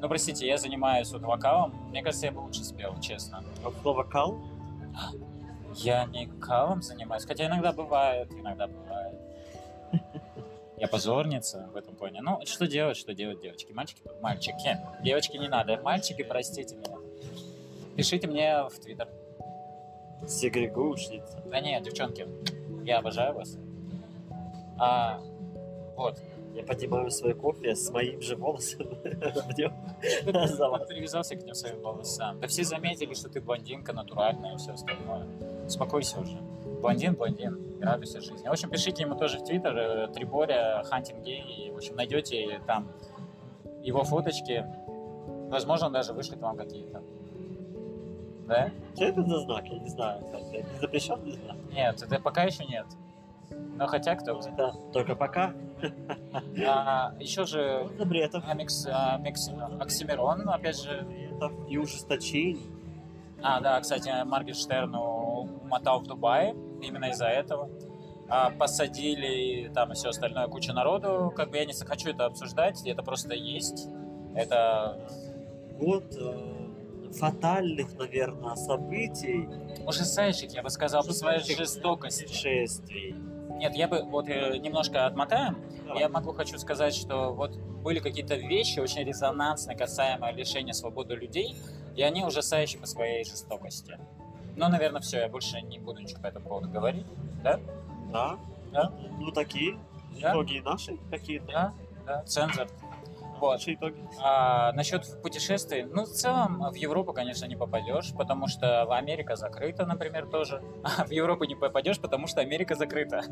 ну, 0.00 0.08
простите, 0.08 0.46
я 0.46 0.58
занимаюсь 0.58 1.10
вот 1.12 1.22
вокалом, 1.22 1.74
мне 1.88 2.02
кажется, 2.02 2.26
я 2.26 2.32
бы 2.32 2.40
лучше 2.40 2.64
спел, 2.64 2.98
честно. 3.00 3.42
А 3.64 3.70
Слово 3.82 4.02
кал? 4.02 4.36
Я 5.74 6.04
не 6.06 6.26
калом 6.26 6.82
занимаюсь, 6.82 7.24
хотя 7.24 7.46
иногда 7.46 7.72
бывает, 7.72 8.30
иногда 8.32 8.66
бывает. 8.66 9.14
Я 10.78 10.88
позорница 10.88 11.70
в 11.72 11.76
этом 11.76 11.94
плане. 11.96 12.20
Ну, 12.20 12.40
что 12.44 12.66
делать, 12.66 12.98
что 12.98 13.14
делать, 13.14 13.40
девочки? 13.40 13.72
Мальчики? 13.72 14.02
Мальчики. 14.20 14.78
Девочки 15.02 15.38
не 15.38 15.48
надо. 15.48 15.80
Мальчики, 15.82 16.22
простите 16.22 16.76
меня. 16.76 16.98
Пишите 17.96 18.26
мне 18.26 18.64
в 18.64 18.78
Твиттер. 18.78 19.08
Сегрегушница. 20.26 21.42
Да 21.46 21.60
нет, 21.60 21.82
девчонки, 21.82 22.26
я 22.84 22.98
обожаю 22.98 23.34
вас. 23.34 23.58
А, 24.78 25.20
вот. 25.96 26.20
Я 26.56 26.62
поднимаю 26.62 27.10
свой 27.10 27.34
кофе 27.34 27.74
с 27.76 27.90
моим 27.90 28.22
же 28.22 28.34
волосом. 28.34 28.86
Ты 29.02 29.70
привязался 30.22 31.36
к 31.36 31.42
ним 31.42 31.54
своим 31.54 31.82
волосам. 31.82 32.40
Да 32.40 32.46
все 32.46 32.64
заметили, 32.64 33.12
что 33.12 33.28
ты 33.28 33.42
блондинка 33.42 33.92
натуральная 33.92 34.54
и 34.54 34.56
все 34.56 34.72
остальное. 34.72 35.26
Успокойся 35.66 36.18
уже. 36.18 36.38
Блондин, 36.80 37.14
блондин, 37.14 37.78
радуйся 37.82 38.22
жизни. 38.22 38.48
В 38.48 38.52
общем, 38.52 38.70
пишите 38.70 39.02
ему 39.02 39.16
тоже 39.16 39.38
в 39.38 39.44
Твиттер, 39.44 39.76
э, 39.76 40.08
Триборя, 40.08 40.82
Хантинг 40.86 41.22
Гей, 41.22 41.42
и, 41.42 41.70
в 41.70 41.76
общем, 41.76 41.94
найдете 41.94 42.62
там 42.66 42.88
его 43.82 44.02
фоточки. 44.04 44.64
Возможно, 45.50 45.90
даже 45.90 46.14
вышлет 46.14 46.40
вам 46.40 46.56
какие-то. 46.56 47.02
Да? 48.46 48.70
Что 48.94 49.04
это 49.04 49.22
за 49.24 49.40
знак? 49.40 49.64
Я 49.66 49.78
не 49.78 49.88
знаю. 49.88 50.22
кстати. 50.22 50.54
Это 50.56 50.80
запрещенный 50.80 51.32
знак? 51.32 51.56
Нет, 51.72 52.02
это 52.02 52.20
пока 52.20 52.44
еще 52.44 52.64
нет. 52.64 52.86
Но 53.76 53.86
хотя 53.86 54.14
кто 54.16 54.40
знает. 54.40 54.56
Да, 54.56 54.72
только 54.92 55.14
пока. 55.14 55.52
А, 56.66 57.12
еще 57.20 57.44
же 57.44 57.88
Запретов. 57.98 58.44
Амикс, 58.48 58.86
а, 58.90 59.18
Микс- 59.18 59.50
Оксимирон, 59.80 60.48
опять 60.48 60.80
же, 60.82 61.06
и 61.68 61.76
ужесточений. 61.76 62.66
А, 63.42 63.60
да, 63.60 63.78
кстати, 63.80 64.10
Маргенштерн 64.24 64.90
мотал 65.68 66.00
в 66.00 66.06
Дубае 66.06 66.54
именно 66.82 67.06
из-за 67.10 67.26
этого. 67.26 67.68
а, 68.28 68.50
посадили 68.50 69.68
там 69.72 69.92
и 69.92 69.94
все 69.94 70.08
остальное, 70.08 70.48
куча 70.48 70.72
народу. 70.72 71.32
Как 71.36 71.50
бы 71.50 71.58
я 71.58 71.64
не 71.64 71.72
хочу 71.72 72.10
это 72.10 72.24
обсуждать, 72.26 72.84
это 72.86 73.02
просто 73.02 73.34
есть. 73.34 73.88
Это 74.34 74.98
Год 75.78 76.04
э, 76.18 76.65
фатальных, 77.12 77.94
наверное, 77.98 78.54
событий, 78.56 79.48
ужасающих, 79.86 80.52
я 80.52 80.62
бы 80.62 80.70
сказал, 80.70 81.04
по 81.04 81.12
своей 81.12 81.40
жестокости. 81.40 82.24
происшествий. 82.24 83.14
Нет, 83.56 83.74
я 83.74 83.88
бы 83.88 84.02
вот 84.02 84.28
э, 84.28 84.58
немножко 84.58 85.06
отмотаем. 85.06 85.56
Давай. 85.86 86.00
Я 86.00 86.08
могу 86.08 86.32
хочу 86.32 86.58
сказать, 86.58 86.94
что 86.94 87.32
вот 87.32 87.56
были 87.56 88.00
какие-то 88.00 88.34
вещи 88.34 88.80
очень 88.80 89.02
резонансные 89.04 89.76
касаемо 89.76 90.30
лишения 90.32 90.72
свободы 90.74 91.14
людей, 91.14 91.56
и 91.94 92.02
они 92.02 92.22
ужасающие 92.24 92.78
по 92.80 92.86
своей 92.86 93.24
жестокости. 93.24 93.98
Но, 94.56 94.68
наверное, 94.68 95.00
все, 95.00 95.20
я 95.20 95.28
больше 95.28 95.60
не 95.62 95.78
буду 95.78 96.00
ничего 96.02 96.20
по 96.22 96.26
этому 96.26 96.48
поводу 96.48 96.68
говорить. 96.68 97.06
Да? 97.42 97.60
Да? 98.12 98.38
Да? 98.72 98.92
Ну, 99.18 99.30
такие 99.30 99.78
Да? 100.20 100.32
итоги 100.32 100.58
наши 100.64 100.98
какие-то. 101.10 101.46
Да? 101.46 101.74
Да. 102.06 102.22
Цензор. 102.24 102.68
Вот. 103.40 103.60
Итоги. 103.66 103.96
А 104.22 104.72
насчет 104.72 105.20
путешествий, 105.22 105.84
ну, 105.84 106.04
в 106.04 106.10
целом, 106.10 106.70
в 106.70 106.74
Европу, 106.74 107.12
конечно, 107.12 107.46
не 107.46 107.56
попадешь, 107.56 108.12
потому 108.16 108.46
что 108.46 108.82
Америка 108.84 109.36
закрыта, 109.36 109.86
например, 109.86 110.26
тоже. 110.26 110.62
А 110.82 111.04
в 111.04 111.10
Европу 111.10 111.44
не 111.44 111.54
попадешь, 111.54 112.00
потому 112.00 112.26
что 112.26 112.40
Америка 112.40 112.74
закрыта. 112.74 113.22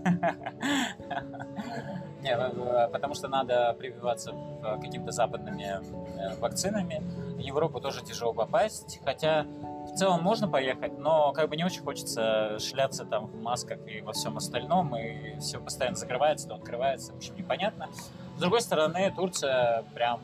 Не, 2.22 2.30
э, 2.30 2.88
потому 2.88 3.14
что 3.14 3.28
надо 3.28 3.74
прививаться 3.78 4.34
какими-то 4.80 5.12
западными 5.12 5.80
э, 6.18 6.34
вакцинами. 6.40 7.02
В 7.34 7.38
Европу 7.38 7.80
тоже 7.80 8.02
тяжело 8.02 8.32
попасть, 8.32 8.98
хотя 9.04 9.46
в 9.84 9.94
целом 9.96 10.22
можно 10.22 10.48
поехать, 10.48 10.98
но 10.98 11.32
как 11.32 11.50
бы 11.50 11.56
не 11.56 11.64
очень 11.64 11.82
хочется 11.82 12.58
шляться 12.58 13.04
там 13.04 13.26
в 13.26 13.42
масках 13.42 13.78
и 13.86 14.00
во 14.00 14.12
всем 14.12 14.36
остальном, 14.38 14.96
и 14.96 15.38
все 15.38 15.60
постоянно 15.60 15.96
закрывается, 15.96 16.48
то 16.48 16.54
открывается, 16.54 17.12
в 17.12 17.16
общем, 17.16 17.36
непонятно. 17.36 17.88
С 18.36 18.40
другой 18.40 18.60
стороны, 18.60 19.12
Турция 19.14 19.84
прям 19.94 20.20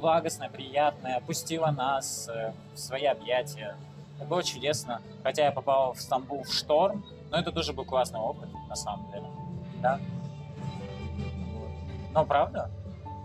благостная, 0.00 0.48
приятная, 0.48 1.16
опустила 1.16 1.70
нас 1.70 2.28
э, 2.28 2.52
в 2.74 2.78
свои 2.78 3.04
объятия. 3.04 3.76
Это 4.16 4.26
было 4.26 4.42
чудесно. 4.42 5.00
Хотя 5.22 5.44
я 5.44 5.52
попал 5.52 5.92
в 5.92 6.00
Стамбул 6.00 6.44
в 6.44 6.52
шторм, 6.52 7.04
но 7.30 7.38
это 7.38 7.52
тоже 7.52 7.72
был 7.72 7.84
классный 7.84 8.20
опыт, 8.20 8.48
на 8.68 8.74
самом 8.74 9.10
деле. 9.12 9.26
Да. 9.80 10.00
Ну, 12.14 12.24
правда? 12.24 12.70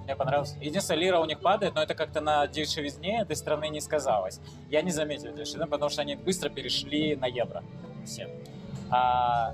Мне 0.04 0.16
понравилось. 0.16 0.56
Единственное, 0.62 1.00
лира 1.02 1.20
у 1.20 1.26
них 1.26 1.40
падает, 1.42 1.76
но 1.76 1.82
это 1.82 1.94
как-то 1.94 2.22
на 2.22 2.48
дешевизне 2.48 3.22
этой 3.22 3.36
страны 3.36 3.68
не 3.70 3.82
сказалось. 3.82 4.40
Я 4.70 4.82
не 4.82 4.92
заметил 4.92 5.34
дешевизны, 5.34 5.68
потому 5.68 5.90
что 5.90 6.02
они 6.02 6.16
быстро 6.16 6.50
перешли 6.50 7.16
на 7.16 7.26
евро. 7.26 7.64
Все. 8.06 8.30
А, 8.90 9.54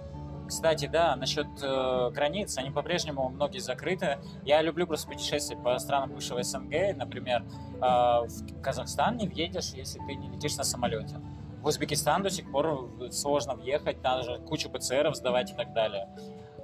кстати, 0.54 0.86
да, 0.86 1.16
насчет 1.16 1.48
э, 1.62 2.10
границ, 2.12 2.58
они 2.58 2.70
по-прежнему 2.70 3.30
многие 3.30 3.58
закрыты. 3.60 4.20
Я 4.46 4.62
люблю 4.62 4.86
просто 4.86 5.08
путешествовать 5.08 5.64
по 5.64 5.78
странам 5.80 6.12
бывшего 6.12 6.44
СНГ. 6.44 6.96
Например, 6.96 7.44
э, 7.76 7.80
в 7.82 8.62
Казахстан 8.62 9.18
не 9.18 9.28
въедешь, 9.28 9.72
если 9.74 10.00
ты 10.00 10.14
не 10.16 10.30
летишь 10.30 10.56
на 10.56 10.64
самолете. 10.64 11.16
В 11.62 11.66
Узбекистан 11.68 12.22
до 12.22 12.30
сих 12.30 12.52
пор 12.52 12.90
сложно 13.12 13.56
въехать, 13.56 14.04
надо 14.04 14.24
же 14.24 14.38
кучу 14.42 14.70
ПЦРов 14.70 15.16
сдавать 15.16 15.52
и 15.52 15.56
так 15.56 15.74
далее. 15.74 16.08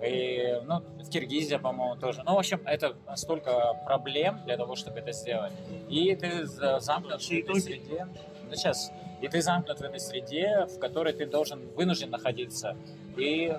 И, 0.05 0.61
ну, 0.65 0.81
в 1.03 1.09
Киргизия, 1.09 1.57
по-моему, 1.57 1.95
тоже. 1.99 2.21
Ну, 2.23 2.35
в 2.35 2.37
общем, 2.37 2.61
это 2.65 2.95
столько 3.15 3.73
проблем 3.85 4.39
для 4.45 4.55
того, 4.55 4.75
чтобы 4.75 4.99
это 4.99 5.11
сделать. 5.13 5.53
И 5.89 6.15
ты 6.15 6.45
за- 6.45 6.79
замкнут 6.79 7.21
в 7.21 7.31
этой 7.31 7.59
среде. 7.59 8.07
Ну, 8.49 8.55
сейчас. 8.55 8.91
И 9.21 9.27
ты 9.27 9.41
замкнут 9.41 9.79
в 9.79 9.81
этой 9.81 9.99
среде, 9.99 10.65
в 10.73 10.79
которой 10.79 11.11
ты 11.11 11.25
должен, 11.25 11.67
вынужден 11.75 12.09
находиться. 12.09 12.77
И, 13.17 13.53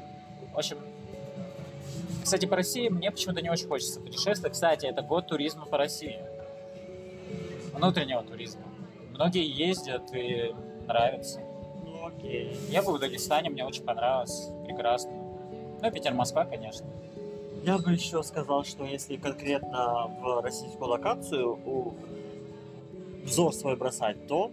в 0.53 0.59
общем, 0.59 0.79
кстати, 2.23 2.47
по 2.47 2.57
России 2.57 2.89
мне 2.89 3.11
почему-то 3.11 3.43
не 3.43 3.51
очень 3.51 3.67
хочется 3.67 4.01
путешествовать. 4.01 4.53
Кстати, 4.53 4.87
это 4.87 5.03
год 5.03 5.27
туризма 5.27 5.67
по 5.67 5.79
России. 5.79 6.19
Внутреннего 7.75 8.23
туризма. 8.23 8.63
Многие 9.11 9.45
ездят 9.47 10.15
и 10.15 10.55
нравится. 10.87 11.41
Ну, 11.85 12.07
окей. 12.07 12.57
Я 12.69 12.83
был 12.83 12.97
в 12.97 13.01
Дагестане, 13.01 13.51
мне 13.51 13.65
очень 13.65 13.85
понравилось. 13.85 14.49
Прекрасно. 14.65 15.11
Ну, 15.83 15.91
Питер, 15.91 16.15
Москва, 16.15 16.45
конечно. 16.45 16.87
Я 17.65 17.79
бы 17.79 17.93
еще 17.93 18.23
сказал, 18.23 18.65
что 18.65 18.85
если 18.85 19.17
конкретно 19.17 20.07
в 20.21 20.41
российскую 20.43 20.89
локацию 20.89 21.59
у 21.67 21.95
взор 23.25 23.53
свой 23.53 23.77
бросать, 23.77 24.27
то 24.27 24.51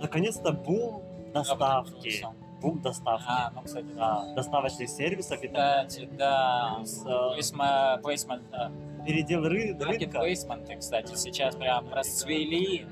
наконец-то 0.00 0.52
бум 0.52 1.02
доставки. 1.32 2.24
Бум 2.66 2.80
доставки. 2.80 3.24
А, 3.28 3.52
ну, 3.54 3.62
кстати, 3.62 3.86
да. 3.94 4.24
Доставочных 4.34 4.88
сервисов 4.88 5.40
и 5.44 5.46
так 5.48 5.86
Кстати, 5.86 6.08
да. 6.18 6.80
с, 6.84 7.06
э, 7.06 7.38
Placement, 7.38 8.02
placement, 8.02 8.42
да. 8.50 8.72
передел 9.06 9.44
ры- 9.46 9.68
рынка. 9.78 9.86
Маркетплейсменты, 9.86 10.74
кстати, 10.76 11.14
сейчас 11.14 11.54
прям 11.54 11.92
расцвели, 11.92 12.84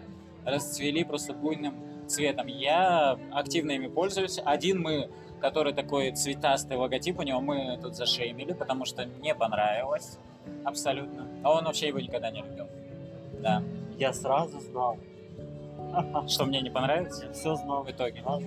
расцвели 0.45 1.03
просто 1.03 1.33
буйным 1.33 1.75
цветом. 2.07 2.47
Я 2.47 3.19
активно 3.33 3.73
ими 3.73 3.89
пользуюсь. 3.89 4.41
Один 4.45 4.81
мы, 4.81 5.11
который 5.41 5.73
такой 5.73 6.13
цветастый 6.13 6.77
логотип 6.77 7.19
у 7.19 7.23
него, 7.23 7.41
мы 7.41 7.77
тут 7.83 7.97
зашеймили, 7.97 8.53
потому 8.53 8.85
что 8.85 9.07
не 9.07 9.35
понравилось 9.35 10.19
абсолютно. 10.65 11.27
А 11.43 11.51
он 11.53 11.65
вообще 11.65 11.89
его 11.89 11.99
никогда 11.99 12.31
не 12.31 12.43
любил. 12.43 12.69
Да. 13.41 13.61
Я 13.99 14.13
сразу 14.13 14.61
знал. 14.61 14.99
Что 16.29 16.45
мне 16.45 16.61
не 16.61 16.71
понравится 16.71 17.33
Все 17.33 17.57
знал. 17.57 17.83
в 17.83 17.91
итоге. 17.91 18.23
Да. 18.25 18.39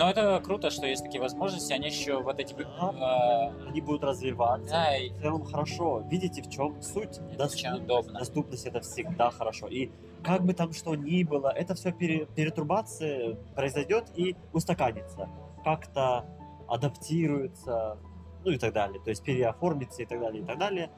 Но 0.00 0.08
это 0.08 0.40
круто, 0.42 0.70
что 0.70 0.86
есть 0.86 1.04
такие 1.04 1.20
возможности. 1.20 1.74
Они 1.74 1.88
еще 1.88 2.22
вот 2.22 2.40
эти... 2.40 2.54
э, 2.54 3.68
Они 3.68 3.82
будут 3.82 4.02
развиваться. 4.02 4.70
да, 4.70 4.96
и 4.96 5.10
В 5.10 5.20
целом 5.20 5.44
хорошо. 5.44 6.02
Видите, 6.10 6.40
в 6.40 6.48
чем 6.48 6.80
суть? 6.80 7.18
это 7.34 7.44
очень 7.44 7.70
удобно. 7.72 8.18
Доступность 8.18 8.64
это 8.66 8.80
всегда 8.80 9.30
хорошо. 9.30 9.68
И 9.68 9.90
как 10.24 10.42
бы 10.46 10.54
там 10.54 10.72
что 10.72 10.94
ни 10.94 11.22
было, 11.22 11.48
это 11.54 11.74
все 11.74 11.92
перетрубация 11.92 13.34
произойдет 13.54 14.06
и 14.16 14.36
устаканится. 14.54 15.28
Как-то 15.64 16.24
адаптируется, 16.66 17.98
ну 18.42 18.52
и 18.52 18.56
так 18.58 18.72
далее. 18.72 19.02
То 19.04 19.10
есть 19.10 19.22
переоформится 19.22 20.00
и 20.02 20.06
так 20.06 20.18
далее, 20.18 20.42
и 20.42 20.46
так 20.46 20.58
далее. 20.58 20.90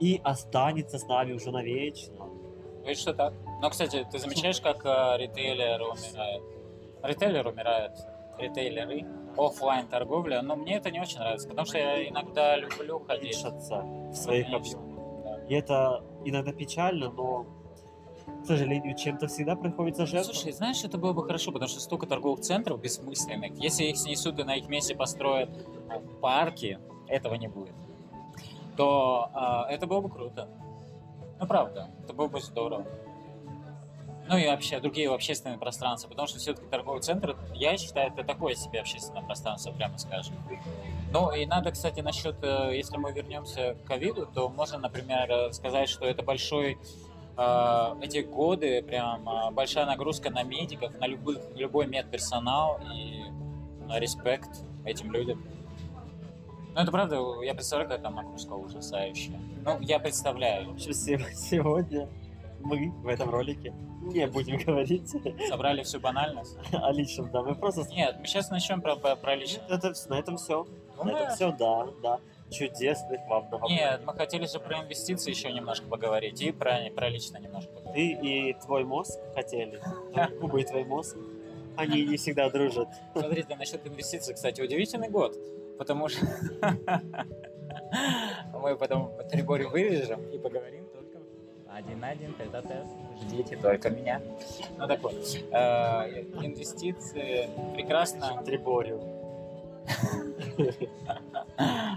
И 0.00 0.20
останется 0.22 0.98
с 0.98 1.06
нами 1.08 1.32
уже 1.32 1.50
навечно. 1.50 2.26
Видишь, 2.82 2.98
что 2.98 3.14
так. 3.14 3.32
Но, 3.62 3.70
кстати, 3.70 4.06
ты 4.12 4.18
замечаешь, 4.18 4.60
как 4.60 4.84
э, 4.84 5.16
ритейлеры 5.16 5.84
умирают? 5.86 6.44
Ритейлер 7.02 7.46
умирает, 7.46 7.92
ритейлеры, 8.38 9.06
оффлайн 9.36 9.86
торговля, 9.88 10.42
но 10.42 10.56
мне 10.56 10.76
это 10.76 10.90
не 10.90 11.00
очень 11.00 11.18
нравится, 11.18 11.48
потому 11.48 11.66
что 11.66 11.78
я 11.78 12.08
иногда 12.08 12.56
люблю 12.56 13.00
ходить. 13.00 13.36
Уменьшатся 13.42 13.82
в 13.82 14.14
своих 14.14 14.46
объемах. 14.52 15.24
да. 15.24 15.40
И 15.48 15.54
это 15.54 16.04
иногда 16.24 16.52
печально, 16.52 17.10
но, 17.10 17.46
к 18.42 18.46
сожалению, 18.46 18.96
чем-то 18.96 19.26
всегда 19.26 19.56
приходится 19.56 20.02
Ну, 20.02 20.06
жертвовать. 20.06 20.36
Слушай, 20.36 20.52
знаешь, 20.52 20.84
это 20.84 20.98
было 20.98 21.12
бы 21.12 21.24
хорошо, 21.24 21.52
потому 21.52 21.68
что 21.68 21.80
столько 21.80 22.06
торговых 22.06 22.40
центров 22.40 22.80
бессмысленных. 22.80 23.52
Если 23.58 23.84
их 23.84 23.96
снесут 23.96 24.38
и 24.38 24.44
на 24.44 24.56
их 24.56 24.68
месте 24.68 24.94
построят 24.94 25.50
э, 25.50 26.00
парки, 26.20 26.78
этого 27.08 27.34
не 27.34 27.48
будет. 27.48 27.74
То 28.76 29.28
а, 29.34 29.66
это 29.70 29.86
было 29.86 30.00
бы 30.00 30.08
круто. 30.08 30.48
Ну, 31.40 31.46
правда, 31.46 31.90
это 32.02 32.12
было 32.12 32.28
бы 32.28 32.40
здорово. 32.40 32.84
Ну 34.26 34.38
и 34.38 34.46
вообще 34.46 34.80
другие 34.80 35.12
общественные 35.12 35.58
пространства, 35.58 36.08
потому 36.08 36.26
что 36.26 36.38
все-таки 36.38 36.66
торговый 36.68 37.02
центр, 37.02 37.36
я 37.54 37.76
считаю, 37.76 38.10
это 38.10 38.24
такое 38.24 38.54
себе 38.54 38.80
общественное 38.80 39.22
пространство, 39.22 39.70
прямо 39.72 39.98
скажем. 39.98 40.34
Ну 41.12 41.30
и 41.30 41.44
надо, 41.46 41.70
кстати, 41.70 42.00
насчет, 42.00 42.36
э, 42.42 42.70
если 42.74 42.96
мы 42.96 43.12
вернемся 43.12 43.74
к 43.74 43.86
ковиду, 43.86 44.26
то 44.26 44.48
можно, 44.48 44.78
например, 44.78 45.52
сказать, 45.52 45.88
что 45.88 46.06
это 46.06 46.22
большой 46.22 46.78
э, 47.36 47.94
эти 48.02 48.18
годы 48.18 48.82
прям 48.82 49.28
э, 49.28 49.50
большая 49.52 49.86
нагрузка 49.86 50.30
на 50.30 50.42
медиков, 50.42 50.98
на 50.98 51.06
любых, 51.06 51.38
любой 51.54 51.86
медперсонал 51.86 52.80
и 52.92 53.22
респект 53.90 54.50
этим 54.84 55.12
людям. 55.12 55.44
Ну, 56.74 56.80
это 56.80 56.90
правда, 56.90 57.20
я 57.44 57.54
представляю, 57.54 57.88
какая 57.90 58.02
там 58.02 58.16
нагрузка 58.16 58.54
ужасающая. 58.54 59.38
Ну, 59.64 59.78
я 59.80 60.00
представляю. 60.00 60.76
Се- 60.78 60.92
сегодня 60.92 62.08
мы 62.64 62.90
в 62.90 63.06
этом 63.08 63.30
ролике 63.30 63.72
не 64.02 64.26
будем 64.26 64.58
говорить 64.58 65.08
Собрали 65.48 65.82
всю 65.82 66.00
банальность. 66.00 66.56
о 66.72 66.92
личном, 66.92 67.30
да, 67.30 67.42
мы 67.42 67.54
просто... 67.54 67.82
Нет, 67.90 68.16
мы 68.18 68.26
сейчас 68.26 68.50
начнем 68.50 68.80
про, 68.82 68.96
про, 68.96 69.34
личное. 69.36 69.64
Это, 69.68 69.88
вс- 69.88 70.08
на 70.08 70.18
этом 70.18 70.36
все. 70.36 70.66
Ну, 70.96 71.04
На 71.04 71.12
мы- 71.12 71.18
этом 71.18 71.34
все, 71.34 71.52
да, 71.52 71.86
да. 72.02 72.18
Чудесных 72.50 73.20
вам 73.28 73.44
новогодних. 73.50 73.78
Нет, 73.80 74.00
мы 74.04 74.12
хотели 74.14 74.46
же 74.46 74.60
про 74.60 74.80
инвестиции 74.82 75.30
еще 75.30 75.50
немножко 75.52 75.86
поговорить 75.86 76.40
и 76.42 76.52
про, 76.52 76.90
про 76.94 77.08
личное 77.08 77.40
немножко 77.40 77.72
поговорить. 77.72 78.20
Ты 78.20 78.28
и 78.28 78.52
твой 78.54 78.84
мозг 78.84 79.18
хотели. 79.34 79.80
Губы 80.40 80.60
и 80.60 80.64
твой 80.64 80.84
мозг. 80.84 81.16
Они 81.76 82.04
не 82.04 82.16
всегда 82.16 82.50
дружат. 82.50 82.88
Смотрите, 83.12 83.56
насчет 83.56 83.84
инвестиций, 83.86 84.34
кстати, 84.34 84.60
удивительный 84.60 85.08
год, 85.08 85.36
потому 85.78 86.08
что 86.08 86.24
мы 88.52 88.76
потом 88.76 89.10
Трибори 89.30 89.64
вырежем 89.64 90.22
и 90.30 90.38
поговорим 90.38 90.86
только 90.92 91.03
один 91.74 92.00
на 92.00 92.08
один, 92.08 92.34
тет 92.34 92.50
тет 92.52 92.86
Ждите 93.22 93.56
только 93.56 93.90
меня. 93.90 94.20
Ну 94.78 94.86
так 94.86 95.02
вот, 95.02 95.14
э, 95.14 96.22
инвестиции 96.42 97.48
прекрасно. 97.74 98.42
Триборю. 98.44 99.00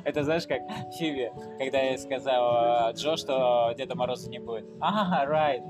Это 0.04 0.24
знаешь, 0.24 0.48
как 0.48 0.62
Фиби, 0.98 1.32
когда 1.58 1.80
я 1.80 1.98
сказал 1.98 2.90
э, 2.90 2.94
Джо, 2.94 3.18
что 3.18 3.74
Деда 3.78 3.96
Мороза 3.96 4.30
не 4.30 4.40
будет. 4.40 4.66
Ага, 4.80 5.26
right. 5.32 5.64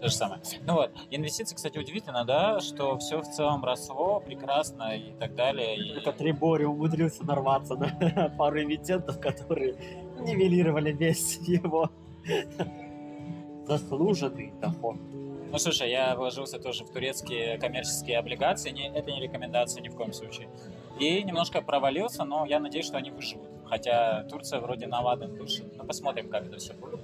То 0.00 0.08
же 0.08 0.14
самое. 0.14 0.40
Ну 0.62 0.74
вот, 0.74 0.90
инвестиции, 1.10 1.56
кстати, 1.56 1.76
удивительно, 1.76 2.24
да, 2.24 2.60
что 2.60 2.98
все 2.98 3.20
в 3.20 3.28
целом 3.28 3.64
росло 3.64 4.20
прекрасно 4.20 4.96
и 4.96 5.12
так 5.18 5.34
далее. 5.34 5.76
И... 5.76 5.94
Только 5.94 6.12
Трибори 6.12 6.64
умудрился 6.64 7.24
нарваться 7.24 7.74
на 7.74 8.28
пару 8.38 8.62
эмитентов, 8.62 9.20
которые 9.20 9.74
нивелировали 10.20 10.92
весь 10.92 11.38
его 11.48 11.90
заслуженный 13.66 14.52
доход. 14.60 14.96
Ну, 15.50 15.58
слушай, 15.58 15.90
я 15.90 16.14
вложился 16.14 16.58
тоже 16.58 16.84
в 16.84 16.90
турецкие 16.90 17.58
коммерческие 17.58 18.18
облигации, 18.18 18.70
не, 18.70 18.88
это 18.88 19.10
не 19.10 19.20
рекомендация 19.20 19.82
ни 19.82 19.88
в 19.88 19.96
коем 19.96 20.12
случае. 20.12 20.48
И 21.00 21.22
немножко 21.22 21.62
провалился, 21.62 22.24
но 22.24 22.44
я 22.44 22.60
надеюсь, 22.60 22.86
что 22.86 22.98
они 22.98 23.10
выживут. 23.10 23.48
Хотя 23.64 24.24
Турция 24.24 24.60
вроде 24.60 24.86
на 24.86 25.00
ладан 25.00 25.36
дышит. 25.36 25.76
Ну, 25.76 25.84
посмотрим, 25.84 26.28
как 26.28 26.46
это 26.46 26.58
все 26.58 26.74
будет. 26.74 27.00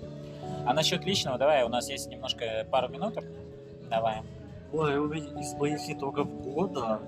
А 0.66 0.74
насчет 0.74 1.04
личного, 1.04 1.38
давай, 1.38 1.62
у 1.62 1.68
нас 1.68 1.88
есть 1.88 2.08
немножко 2.08 2.66
пару 2.70 2.88
минуток. 2.88 3.24
Давай. 3.88 4.22
Ой, 4.72 4.98
у 4.98 5.08
меня 5.08 5.40
из 5.40 5.54
моих 5.54 5.78
итогов 5.88 6.28
года 6.42 7.00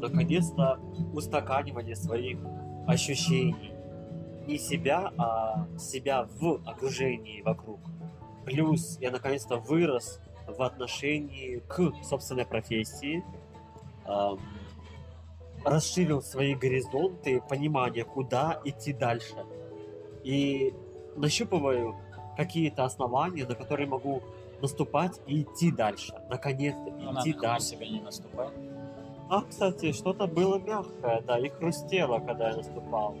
наконец-то 0.00 0.78
устаканивание 1.12 1.94
своих 1.94 2.38
ощущений. 2.86 3.69
Не 4.50 4.58
себя, 4.58 5.12
а 5.16 5.66
себя 5.78 6.26
в 6.40 6.60
окружении 6.66 7.40
вокруг. 7.42 7.78
Плюс 8.44 8.98
я 9.00 9.12
наконец-то 9.12 9.58
вырос 9.58 10.20
в 10.48 10.60
отношении 10.62 11.60
к 11.68 11.92
собственной 12.02 12.44
профессии, 12.44 13.22
расширил 15.64 16.20
свои 16.20 16.56
горизонты, 16.56 17.40
понимание, 17.48 18.04
куда 18.04 18.60
идти 18.64 18.92
дальше. 18.92 19.36
И 20.24 20.74
нащупываю 21.14 21.94
какие-то 22.36 22.84
основания, 22.84 23.46
на 23.46 23.54
которые 23.54 23.86
могу 23.88 24.20
наступать 24.60 25.20
и 25.28 25.42
идти 25.42 25.70
дальше. 25.70 26.12
Наконец-то 26.28 26.90
Ну, 26.90 27.12
идти 27.20 27.34
дальше. 27.34 27.66
себе 27.68 27.88
не 27.88 28.00
наступать. 28.00 28.52
А, 29.28 29.42
кстати, 29.42 29.92
что-то 29.92 30.26
было 30.26 30.58
мягкое, 30.58 31.20
да, 31.20 31.38
и 31.38 31.48
хрустело, 31.50 32.18
когда 32.18 32.50
я 32.50 32.56
наступал. 32.56 33.14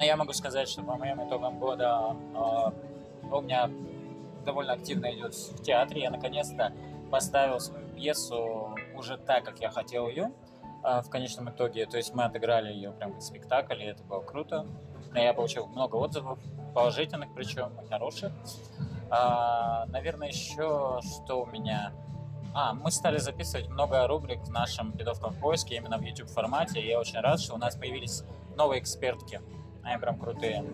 Но 0.00 0.06
я 0.06 0.16
могу 0.16 0.32
сказать, 0.32 0.66
что 0.66 0.82
по 0.82 0.96
моим 0.96 1.22
итогам 1.22 1.58
года 1.58 2.16
э, 2.34 2.70
у 3.30 3.40
меня 3.42 3.70
довольно 4.46 4.72
активно 4.72 5.14
идет 5.14 5.34
в 5.34 5.62
театре. 5.62 6.00
Я 6.00 6.10
наконец-то 6.10 6.72
поставил 7.10 7.60
свою 7.60 7.86
пьесу 7.88 8.74
уже 8.96 9.18
так, 9.18 9.44
как 9.44 9.60
я 9.60 9.70
хотел 9.70 10.08
ее 10.08 10.32
э, 10.82 11.02
в 11.02 11.10
конечном 11.10 11.50
итоге. 11.50 11.84
То 11.84 11.98
есть 11.98 12.14
мы 12.14 12.24
отыграли 12.24 12.72
ее 12.72 12.92
прям 12.92 13.12
как 13.12 13.20
спектакль, 13.20 13.82
и 13.82 13.84
это 13.84 14.02
было 14.04 14.22
круто. 14.22 14.66
Я 15.14 15.34
получил 15.34 15.66
много 15.66 15.96
отзывов, 15.96 16.38
положительных 16.74 17.34
причем, 17.34 17.70
и 17.84 17.86
хороших. 17.86 18.32
А, 19.10 19.84
наверное, 19.88 20.28
еще 20.28 21.00
что 21.02 21.42
у 21.42 21.46
меня... 21.46 21.92
А, 22.54 22.72
мы 22.72 22.90
стали 22.90 23.18
записывать 23.18 23.68
много 23.68 24.06
рубрик 24.06 24.40
в 24.44 24.50
нашем 24.50 24.92
«Бедовком 24.92 25.34
в 25.34 25.40
поиске» 25.40 25.76
именно 25.76 25.98
в 25.98 26.02
YouTube 26.02 26.30
формате. 26.30 26.80
И 26.80 26.88
я 26.88 26.98
очень 26.98 27.20
рад, 27.20 27.38
что 27.38 27.56
у 27.56 27.58
нас 27.58 27.76
появились 27.76 28.24
новые 28.56 28.80
экспертки. 28.80 29.42
Они 29.82 29.98
прям 29.98 30.18
крутые. 30.18 30.64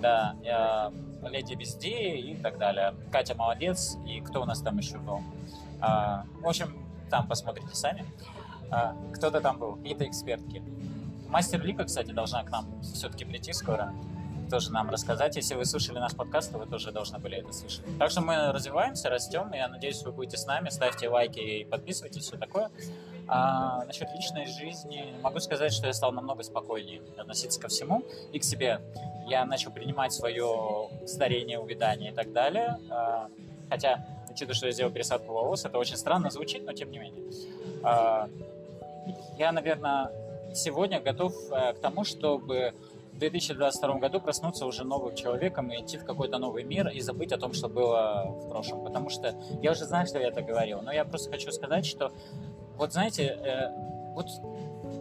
Да, 0.00 0.34
я, 0.42 0.92
Леди 1.28 1.54
Везде 1.54 2.16
и 2.16 2.36
так 2.36 2.58
далее. 2.58 2.94
Катя 3.12 3.34
молодец. 3.34 3.96
И 4.06 4.20
кто 4.20 4.42
у 4.42 4.44
нас 4.44 4.60
там 4.60 4.78
еще 4.78 4.98
был? 4.98 5.20
А, 5.80 6.24
в 6.40 6.48
общем, 6.48 6.76
там 7.10 7.26
посмотрите 7.28 7.74
сами. 7.74 8.04
А, 8.70 8.96
кто-то 9.14 9.40
там 9.40 9.58
был, 9.58 9.76
какие-то 9.76 10.06
экспертки. 10.06 10.62
Мастер 11.28 11.62
Лика, 11.62 11.84
кстати, 11.84 12.12
должна 12.12 12.42
к 12.44 12.50
нам 12.50 12.66
все-таки 12.82 13.24
прийти 13.24 13.52
скоро. 13.52 13.92
Тоже 14.50 14.72
нам 14.72 14.90
рассказать. 14.90 15.36
Если 15.36 15.54
вы 15.54 15.64
слушали 15.64 15.98
наш 15.98 16.14
подкаст, 16.16 16.50
то 16.50 16.58
вы 16.58 16.66
тоже 16.66 16.90
должны 16.90 17.18
были 17.18 17.36
это 17.36 17.52
слышать. 17.52 17.84
Так 17.98 18.10
что 18.10 18.20
мы 18.20 18.50
развиваемся, 18.52 19.08
растем. 19.08 19.52
И 19.54 19.56
я 19.56 19.68
надеюсь, 19.68 20.02
вы 20.02 20.10
будете 20.10 20.36
с 20.36 20.46
нами. 20.46 20.70
Ставьте 20.70 21.08
лайки 21.08 21.38
и 21.38 21.64
подписывайтесь, 21.64 22.24
все 22.24 22.36
такое. 22.36 22.70
А 23.32 23.84
насчет 23.84 24.08
личной 24.12 24.46
жизни 24.46 25.14
могу 25.22 25.38
сказать, 25.38 25.72
что 25.72 25.86
я 25.86 25.92
стал 25.92 26.10
намного 26.10 26.42
спокойнее 26.42 27.00
относиться 27.16 27.60
ко 27.60 27.68
всему 27.68 28.02
и 28.32 28.40
к 28.40 28.44
себе. 28.44 28.80
Я 29.28 29.44
начал 29.44 29.70
принимать 29.70 30.12
свое 30.12 30.88
старение, 31.06 31.60
увядание 31.60 32.10
и 32.10 32.14
так 32.14 32.32
далее. 32.32 32.76
А, 32.90 33.28
хотя, 33.68 34.04
учитывая, 34.28 34.54
что 34.54 34.66
я 34.66 34.72
сделал 34.72 34.90
пересадку 34.90 35.32
волос, 35.32 35.64
это 35.64 35.78
очень 35.78 35.96
странно 35.96 36.30
звучит, 36.30 36.66
но 36.66 36.72
тем 36.72 36.90
не 36.90 36.98
менее. 36.98 37.22
А, 37.84 38.28
я, 39.38 39.52
наверное, 39.52 40.10
сегодня 40.52 41.00
готов 41.00 41.32
э, 41.52 41.74
к 41.74 41.78
тому, 41.78 42.02
чтобы 42.02 42.74
в 43.12 43.18
2022 43.18 43.98
году 43.98 44.20
проснуться 44.20 44.66
уже 44.66 44.82
новым 44.84 45.14
человеком 45.14 45.70
и 45.70 45.80
идти 45.80 45.98
в 45.98 46.04
какой-то 46.04 46.38
новый 46.38 46.64
мир 46.64 46.88
и 46.88 47.00
забыть 47.00 47.32
о 47.32 47.38
том, 47.38 47.52
что 47.52 47.68
было 47.68 48.24
в 48.26 48.48
прошлом. 48.48 48.82
Потому 48.82 49.08
что 49.08 49.34
я 49.62 49.72
уже 49.72 49.84
знаю, 49.84 50.06
что 50.06 50.18
я 50.18 50.28
это 50.28 50.42
говорил, 50.42 50.80
но 50.82 50.92
я 50.92 51.04
просто 51.04 51.30
хочу 51.30 51.52
сказать, 51.52 51.86
что 51.86 52.12
вот 52.80 52.92
знаете, 52.94 53.24
э, 53.24 53.68
вот 54.14 54.26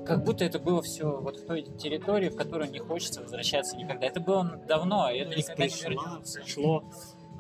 как 0.06 0.24
будто 0.24 0.44
это 0.44 0.60
было 0.60 0.82
все 0.82 1.06
вот 1.20 1.38
в 1.38 1.46
той 1.46 1.64
территории, 1.64 2.30
в 2.30 2.36
которую 2.36 2.70
не 2.70 2.80
хочется 2.80 3.22
возвращаться 3.22 3.78
никогда. 3.78 4.06
Это 4.06 4.20
было 4.20 4.60
давно, 4.68 5.10
и 5.10 5.20
это 5.20 5.36
никогда 5.36 5.64
не 5.66 5.70
вернется. 5.70 6.42
пришло 6.42 6.84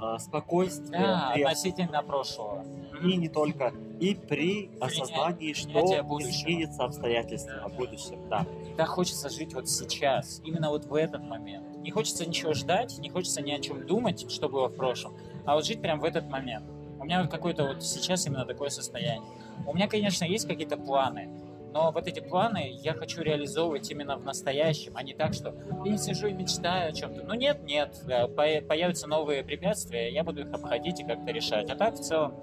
а, 0.01 0.17
спокойствие 0.17 1.01
Да, 1.01 1.31
при- 1.33 1.43
относительно 1.43 2.01
прошлого. 2.03 2.63
и 3.03 3.17
не 3.17 3.27
только, 3.27 3.73
и 3.99 4.15
при 4.15 4.71
осознании, 4.79 5.51
что 5.51 5.79
изменится 6.21 6.85
обстоятельства 6.85 7.67
в 7.67 7.75
будущем. 7.75 8.29
Да. 8.29 8.45
Да, 8.77 8.85
хочется 8.85 9.27
жить 9.29 9.53
вот 9.53 9.67
сейчас, 9.67 10.41
именно 10.45 10.69
вот 10.69 10.85
в 10.85 10.95
этот 10.95 11.21
момент. 11.21 11.77
Не 11.79 11.91
хочется 11.91 12.25
ничего 12.25 12.53
ждать, 12.53 12.97
не 12.99 13.09
хочется 13.09 13.41
ни 13.41 13.51
о 13.51 13.59
чем 13.59 13.85
думать, 13.85 14.31
что 14.31 14.47
было 14.47 14.69
в 14.69 14.75
прошлом, 14.75 15.17
а 15.45 15.55
вот 15.55 15.65
жить 15.65 15.81
прям 15.81 15.99
в 15.99 16.05
этот 16.05 16.29
момент. 16.29 16.65
У 16.97 17.03
меня 17.03 17.21
вот 17.21 17.29
какое-то 17.31 17.65
вот 17.65 17.83
сейчас 17.83 18.25
именно 18.25 18.45
такое 18.45 18.69
состояние. 18.69 19.27
У 19.65 19.73
меня, 19.73 19.87
конечно, 19.87 20.25
есть 20.25 20.47
какие-то 20.47 20.77
планы, 20.77 21.29
но 21.73 21.91
вот 21.91 22.07
эти 22.07 22.19
планы 22.19 22.71
я 22.81 22.93
хочу 22.93 23.21
реализовывать 23.21 23.89
именно 23.91 24.17
в 24.17 24.23
настоящем, 24.23 24.93
а 24.95 25.03
не 25.03 25.13
так, 25.13 25.33
что 25.33 25.53
я 25.85 25.97
сижу 25.97 26.27
и 26.27 26.33
мечтаю 26.33 26.89
о 26.89 26.91
чем-то. 26.93 27.23
Ну 27.23 27.35
нет, 27.35 27.63
нет, 27.63 28.01
по- 28.35 28.61
появятся 28.67 29.07
новые 29.07 29.43
препятствия, 29.43 30.11
я 30.11 30.23
буду 30.23 30.41
их 30.41 30.51
обходить 30.51 30.99
и 30.99 31.03
как-то 31.03 31.31
решать. 31.31 31.69
А 31.69 31.75
так 31.75 31.95
в 31.95 32.01
целом 32.01 32.33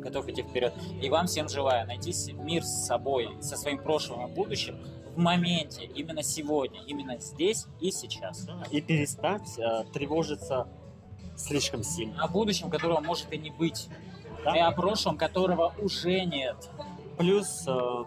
готов 0.00 0.28
идти 0.28 0.42
вперед. 0.42 0.72
И 1.00 1.08
вам 1.08 1.26
всем 1.26 1.48
желаю 1.48 1.86
найти 1.86 2.12
мир 2.32 2.64
с 2.64 2.86
собой, 2.86 3.28
со 3.40 3.56
своим 3.56 3.78
прошлым 3.78 4.26
и 4.26 4.34
будущим 4.34 4.78
в 5.14 5.18
моменте, 5.18 5.84
именно 5.84 6.22
сегодня, 6.22 6.80
именно 6.86 7.18
здесь 7.18 7.66
и 7.80 7.90
сейчас. 7.90 8.48
И 8.70 8.80
перестать 8.80 9.58
а, 9.58 9.84
тревожиться 9.84 10.66
слишком 11.36 11.82
сильно. 11.82 12.22
О 12.22 12.28
будущем, 12.28 12.70
которого 12.70 13.00
может 13.00 13.32
и 13.32 13.38
не 13.38 13.50
быть, 13.50 13.88
Да? 14.44 14.56
и 14.56 14.60
о 14.60 14.70
прошлом, 14.72 15.16
которого 15.16 15.72
уже 15.78 16.24
нет. 16.24 16.56
Плюс 17.18 17.64
а, 17.66 18.04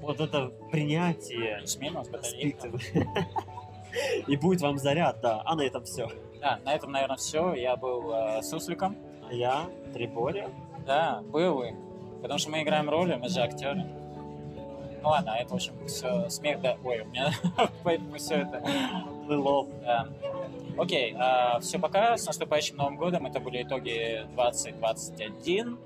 вот 0.00 0.20
это 0.20 0.52
принятие 0.70 1.58
Плюс-минус 1.58 2.08
батарейка. 2.08 2.68
спит. 2.78 3.06
И 4.26 4.36
будет 4.36 4.60
вам 4.60 4.78
заряд, 4.78 5.20
да. 5.22 5.42
А 5.44 5.54
на 5.54 5.62
этом 5.62 5.84
все. 5.84 6.08
Да, 6.40 6.58
на 6.64 6.74
этом, 6.74 6.92
наверное, 6.92 7.16
все. 7.16 7.54
Я 7.54 7.76
был 7.76 8.12
э, 8.12 8.42
Сусликом. 8.42 8.96
Я 9.30 9.66
Триборя. 9.94 10.50
Да, 10.86 11.22
был 11.28 11.62
и. 11.62 11.72
Потому 12.20 12.38
что 12.38 12.50
мы 12.50 12.62
играем 12.62 12.88
роли, 12.90 13.14
мы 13.14 13.28
же 13.28 13.40
актеры. 13.40 13.84
Ну 15.02 15.08
ладно, 15.08 15.36
это, 15.38 15.50
в 15.50 15.54
общем, 15.54 15.72
все 15.86 16.28
смех, 16.28 16.60
да. 16.60 16.76
Ой, 16.84 17.00
у 17.00 17.06
меня 17.06 17.30
поэтому 17.84 18.16
все 18.16 18.36
это 18.42 18.62
Плыло. 19.26 19.66
Да. 19.82 20.08
Окей, 20.78 21.16
все, 21.60 21.78
пока. 21.78 22.16
С 22.16 22.26
наступающим 22.26 22.76
Новым 22.76 22.96
годом. 22.96 23.26
Это 23.26 23.40
были 23.40 23.62
итоги 23.62 24.26
2021. 24.34 25.78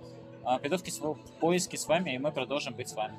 А, 0.43 0.59
Пидовки 0.59 0.91
в 0.91 1.17
поиске 1.41 1.77
с 1.77 1.87
вами, 1.87 2.15
и 2.15 2.19
мы 2.19 2.33
продолжим 2.33 2.75
быть 2.75 2.89
с 2.89 2.95
вами. 2.95 3.15